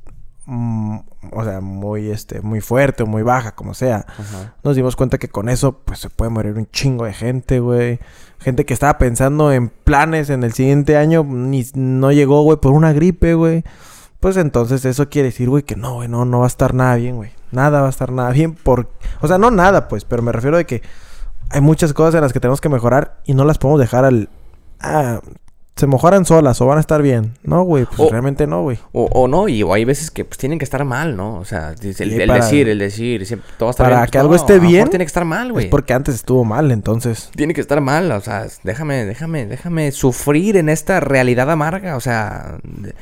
[0.45, 0.99] mm,
[1.33, 4.05] o sea, muy, este, muy fuerte o muy baja, como sea.
[4.07, 4.55] Ajá.
[4.62, 8.01] Nos dimos cuenta que con eso, pues, se puede morir un chingo de gente, güey.
[8.39, 12.73] Gente que estaba pensando en planes en el siguiente año, ni no llegó, güey, por
[12.73, 13.64] una gripe, güey.
[14.21, 16.97] Pues entonces eso quiere decir, güey, que no, güey, no, no va a estar nada
[16.97, 17.31] bien, güey.
[17.51, 18.91] Nada va a estar nada bien por...
[19.23, 20.83] O sea, no nada, pues, pero me refiero de que
[21.49, 24.29] hay muchas cosas en las que tenemos que mejorar y no las podemos dejar al...
[24.81, 25.23] Ah,
[25.79, 27.33] se mejoran solas o van a estar bien.
[27.45, 28.79] No, güey, pues O- realmente no, güey.
[28.93, 31.37] O, o no, y o hay veces que pues, tienen que estar mal, ¿no?
[31.37, 34.01] O sea, el, Sí, el para- decir, el decir, siempre, todo estar para bien.
[34.03, 35.66] pues, que algo no, esté bien, Tiene que estar mal, güey.
[35.66, 37.31] Es porque antes estuvo mal, entonces...
[37.37, 42.01] Tiene que estar mal, o sea, déjame, déjame, déjame sufrir en esta realidad amarga, o
[42.01, 42.95] sea, de-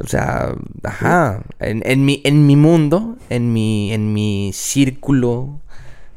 [0.00, 0.54] o sea,
[0.84, 5.60] ajá, en, en mi, en mi mundo, en mi, en mi círculo,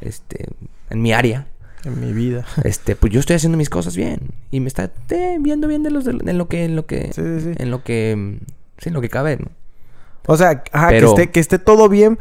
[0.01, 0.45] este,
[0.89, 1.47] en mi área,
[1.85, 2.45] En mi vida.
[2.63, 4.19] este, pues yo estoy haciendo mis cosas bien
[4.51, 7.11] y me está eh, viendo bien de los, de- en lo que, en lo que,
[7.13, 7.51] Sí, sí, sí.
[7.57, 8.37] en lo que, mm,
[8.79, 9.47] sí, en lo que cabe, ¿no?
[10.27, 12.17] O sea, ajá, Pero- que, esté, que esté todo bien,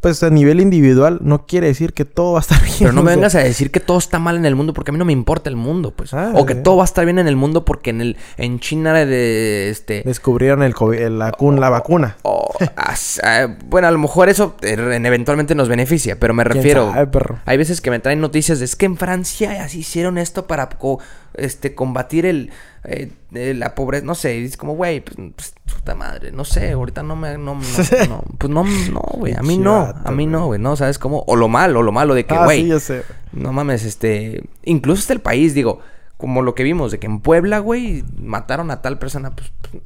[0.00, 2.74] pues a nivel individual, no quiere decir que todo va a estar bien.
[2.78, 4.92] Pero no me vengas a decir que todo está mal en el mundo porque a
[4.92, 6.14] mí no me importa el mundo, pues.
[6.14, 6.60] Ah, o que sí.
[6.62, 10.02] todo va a estar bien en el mundo porque en el en China de este
[10.04, 12.16] Descubrieron el COVID, el- la, cun- la vacuna.
[12.22, 16.44] o- as- ah, bueno, a lo mejor eso eh, en- eventualmente nos beneficia, pero me
[16.44, 17.38] ¿Quién refiero sabe, perro?
[17.44, 20.68] hay veces que me traen noticias de es que en Francia así hicieron esto para
[20.68, 21.00] co-
[21.34, 22.50] este combatir el
[22.84, 25.54] eh, eh, la pobreza, no sé, es como güey, pues,
[25.94, 27.60] madre, no sé, ahorita no me no, no,
[28.08, 30.60] no, pues no no, güey, a mí no, a mí no, güey.
[30.60, 31.24] no, ¿sabes cómo?
[31.26, 32.94] O lo malo, lo malo de que ah, güey, sí,
[33.32, 34.42] no mames, este.
[34.64, 35.80] Incluso hasta el país, digo,
[36.16, 39.52] como lo que vimos, de que en Puebla, güey, mataron a tal persona, pues.
[39.70, 39.82] pues,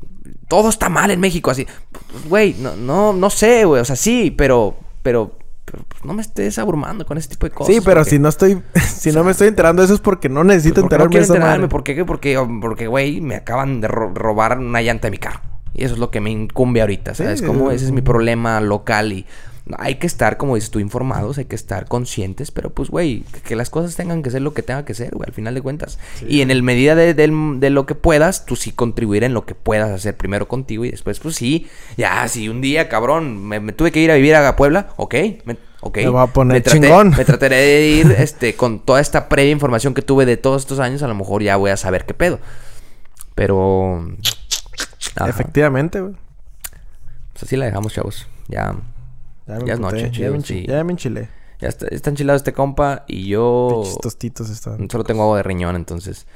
[0.48, 1.66] todo está mal en México, así.
[1.90, 3.80] Pues, Güey, no, no, no sé, güey.
[3.80, 4.76] O sea, sí, pero.
[5.03, 5.32] Pero.
[5.64, 7.74] pero, pues, no me estés abrumando con ese tipo de cosas.
[7.74, 10.44] Sí, pero porque- si no estoy, si no me estoy enterando eso es porque no
[10.44, 11.68] necesito porque no enterarme de quiero enterarme.
[11.68, 12.05] ¿Por qué?
[12.05, 15.40] Porque, porque, güey, me acaban de ro- robar una llanta de mi carro.
[15.75, 17.41] Y eso es lo que me incumbe ahorita, ¿sabes?
[17.41, 19.25] Sí, Como ese es mi problema local y
[19.79, 23.41] hay que estar, como dices tú, informados, hay que estar conscientes, pero pues, güey, que,
[23.41, 25.62] que las cosas tengan que ser lo que tenga que ser, güey, al final de
[25.62, 26.01] cuentas.
[26.29, 29.55] Y en el medida de, de lo que puedas, tú sí contribuir en lo que
[29.55, 33.73] puedas hacer primero contigo y después, pues sí, ya, si un día, cabrón, me, me
[33.73, 35.14] tuve que ir a vivir a Puebla, ok,
[35.45, 35.97] me, ok.
[35.99, 37.11] Me voy a poner Me traté- chingón.
[37.16, 40.81] Me trataré de ir, este, con toda esta previa información que tuve de todos estos
[40.81, 42.41] años, a lo mejor ya voy a saber qué pedo.
[43.37, 44.09] Pero...
[45.16, 45.30] ajá.
[45.30, 46.14] Efectivamente, güey.
[47.32, 48.26] Pues así la dejamos, chavos.
[48.48, 48.72] Ya,
[49.46, 51.28] me Ya es noche, ya ya me enchilé.
[51.60, 54.88] ya está, está enchilado este compa y yo tostitos están.
[54.90, 56.26] solo tengo agua de riñón, entonces...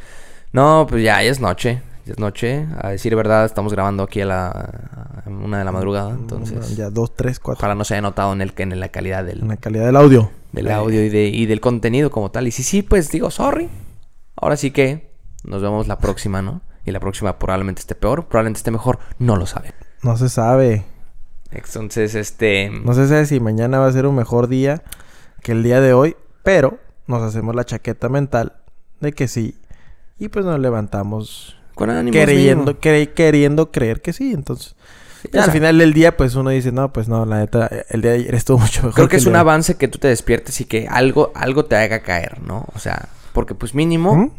[0.52, 1.82] No, pues ya, ya es noche.
[2.06, 2.66] Ya es noche.
[2.80, 4.48] A decir verdad, estamos grabando aquí a la
[5.26, 6.76] a una de la madrugada, entonces...
[6.76, 7.58] Ya dos, tres, cuatro.
[7.60, 9.96] Ojalá no se haya notado en, el, en la calidad del, En la calidad del
[9.96, 10.30] audio.
[10.52, 12.46] del audio y, de, y del contenido como tal.
[12.46, 13.68] Y si sí, pues digo, sorry.
[14.36, 15.10] Ahora sí que
[15.44, 16.62] nos vemos la próxima, ¿no?
[16.87, 19.72] Y la próxima probablemente esté peor, probablemente esté mejor, no lo saben.
[20.03, 20.84] No se sabe.
[21.51, 22.70] Entonces, este...
[22.70, 24.82] No se sabe si mañana va a ser un mejor día
[25.43, 28.55] que el día de hoy, pero nos hacemos la chaqueta mental
[29.01, 29.57] de que sí.
[30.18, 34.74] Y pues nos levantamos Con Queriendo, cre- queriendo creer que sí, entonces.
[35.32, 38.01] Ya al sea, final del día, pues uno dice, no, pues no, la neta, el
[38.01, 38.95] día de ayer estuvo mucho mejor.
[38.95, 39.41] Creo que es un de hoy".
[39.41, 42.64] avance que tú te despiertes y que algo, algo te haga caer, ¿no?
[42.74, 44.30] O sea, porque pues mínimo, ¿Mm?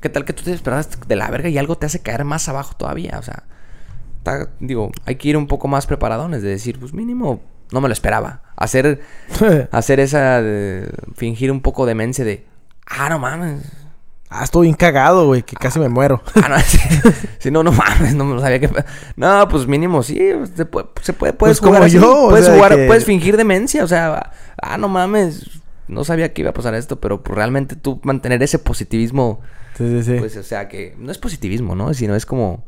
[0.00, 2.48] ¿Qué tal que tú te despertas de la verga y algo te hace caer más
[2.48, 3.16] abajo todavía?
[3.18, 3.44] O sea,
[4.18, 7.40] está- digo, hay que ir un poco más preparadones de decir, pues mínimo,
[7.72, 8.42] no me lo esperaba.
[8.56, 9.00] Hacer,
[9.72, 12.46] hacer esa, de- fingir un poco demencia de,
[12.86, 13.62] ah, no mames.
[14.30, 16.22] ah, estuvo bien cagado, güey, que casi me muero.
[16.36, 16.78] Ah, no, sí,
[17.38, 18.70] sí, no, no mames, no me lo sabía que...
[19.16, 20.18] No, pues mínimo, sí,
[20.54, 22.86] se puede, se puede puedes Pues como jugar así, yo, o puedes sea, jugar, que-
[22.86, 25.48] puedes fingir demencia, o sea, ah, no mames,
[25.88, 29.40] no sabía que iba a pasar esto, pero realmente tú mantener ese positivismo,
[29.76, 30.18] Sí, sí, sí.
[30.18, 31.94] pues, o sea, que no es positivismo, ¿no?
[31.94, 32.64] Sino es como,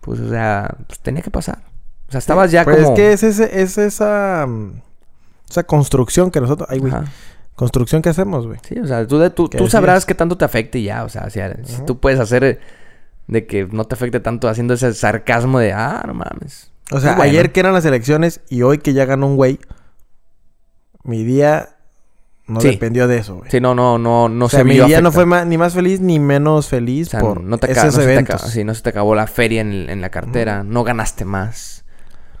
[0.00, 1.62] pues, o sea, pues tenía que pasar.
[2.08, 2.90] O sea, estabas ya Pues como...
[2.90, 4.80] es que es, ese, es esa, mm,
[5.48, 6.68] esa construcción que nosotros...
[6.70, 6.92] Ay, güey.
[7.54, 8.58] Construcción que hacemos, güey.
[8.66, 11.04] Sí, o sea, tú, de- tú, ¿Qué tú sabrás qué tanto te afecte y ya,
[11.04, 12.58] o sea, si, si tú puedes hacer eh,
[13.26, 16.72] de que no te afecte tanto haciendo ese sarcasmo de, ah, no mames.
[16.90, 17.30] O sea, bueno.
[17.30, 19.60] ayer que eran las elecciones y hoy que ya ganó un güey,
[21.04, 21.76] mi día
[22.50, 22.68] no Sí.
[22.72, 23.50] dependió de eso, güey.
[23.50, 25.74] Sí, no, no, no, no o sea, se mi vio día no fue ni más
[25.74, 28.42] feliz ni menos feliz O sea, por no te, esos no se te eventos.
[28.42, 30.62] sí, no se te acabó la feria en, en la cartera.
[30.64, 31.84] No ganaste más.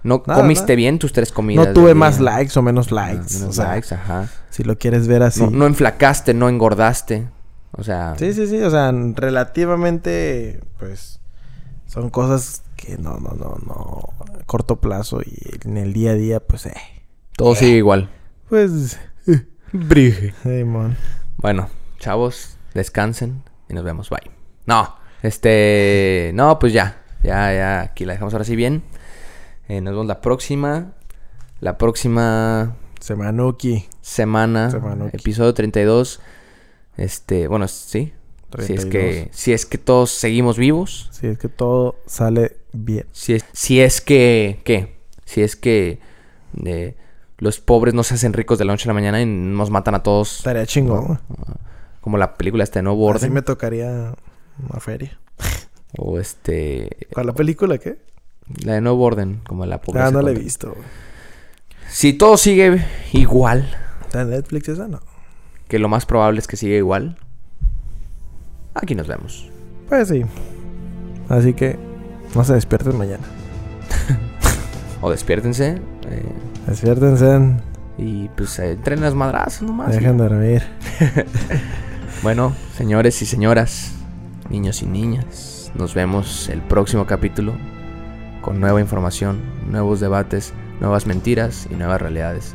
[0.02, 0.76] No Nada, comiste nada.
[0.76, 1.68] bien tus tres comidas.
[1.68, 3.34] no tuve más likes o menos Ah, likes.
[3.34, 4.28] menos o sea, likes, ajá.
[4.48, 5.40] si lo quieres ver así.
[5.42, 7.28] No, no enflacaste, no engordaste.
[7.72, 8.60] O sea, Sí, sí, sí.
[8.62, 8.90] O sea,
[9.64, 11.20] relativamente, pues,
[11.86, 14.08] son cosas que no, no, no, no.
[14.40, 16.74] a corto plazo y en el día a día, pues, eh.
[17.36, 18.08] todo sigue igual.
[18.48, 18.98] Pues,
[19.72, 20.34] Brige.
[20.42, 20.96] Simón.
[21.36, 21.68] Bueno,
[21.98, 24.10] chavos, descansen y nos vemos.
[24.10, 24.30] Bye.
[24.66, 26.32] No, este.
[26.34, 27.02] No, pues ya.
[27.22, 27.80] Ya, ya.
[27.82, 28.82] Aquí la dejamos ahora sí bien.
[29.68, 30.92] Eh, nos vemos la próxima.
[31.60, 33.86] La próxima Semanuki.
[34.00, 34.70] semana.
[34.70, 35.16] Semanuki.
[35.16, 36.20] Episodio 32.
[36.96, 38.12] Este, bueno, sí.
[38.58, 38.90] Si es, 32.
[38.90, 41.08] que, si es que todos seguimos vivos.
[41.12, 43.06] Si es que todo sale bien.
[43.12, 44.60] Si es, si es que.
[44.64, 44.96] ¿Qué?
[45.24, 46.00] Si es que.
[46.64, 46.96] eh,
[47.40, 49.94] los pobres no se hacen ricos de la noche a la mañana y nos matan
[49.96, 50.38] a todos.
[50.38, 51.06] Estaría chingón.
[51.06, 51.18] güey.
[52.00, 53.32] Como la película este de Nuevo Así Orden.
[53.34, 54.14] me tocaría
[54.70, 55.18] una feria.
[55.98, 57.08] O este.
[57.12, 57.98] ¿Cuál la película qué?
[58.64, 59.40] La de Nuevo Orden.
[59.46, 60.06] Como la pobreza.
[60.06, 60.74] Ah, no la he visto.
[61.88, 63.68] Si todo sigue igual.
[64.02, 64.86] ¿Está en Netflix esa?
[64.88, 65.00] No.
[65.68, 67.16] Que lo más probable es que siga igual.
[68.74, 69.48] Aquí nos vemos.
[69.88, 70.22] Pues sí.
[71.28, 71.78] Así que
[72.34, 73.24] no se despierten mañana.
[75.02, 75.80] O despiértense.
[76.10, 76.22] eh,
[76.70, 77.56] Despiértense.
[77.98, 79.92] y pues entren las madrazas nomás.
[79.94, 80.62] Dejen de dormir.
[82.22, 83.92] Bueno, señores y señoras,
[84.50, 87.54] niños y niñas, nos vemos el próximo capítulo
[88.42, 92.54] con nueva información, nuevos debates, nuevas mentiras y nuevas realidades.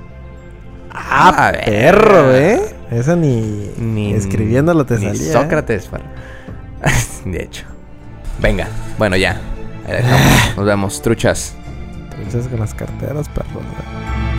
[0.91, 2.59] ¡Ah, perro, eh!
[2.91, 5.29] Esa ni, Ni escribiéndolo te ni salía.
[5.29, 5.33] ¿eh?
[5.33, 6.05] Sócrates, para-
[7.25, 7.65] de hecho.
[8.39, 8.67] Venga,
[8.99, 9.41] bueno ya.
[10.57, 11.55] Nos vemos, truchas.
[12.17, 13.47] Entonces con las carteras, perro.
[13.53, 14.34] güey.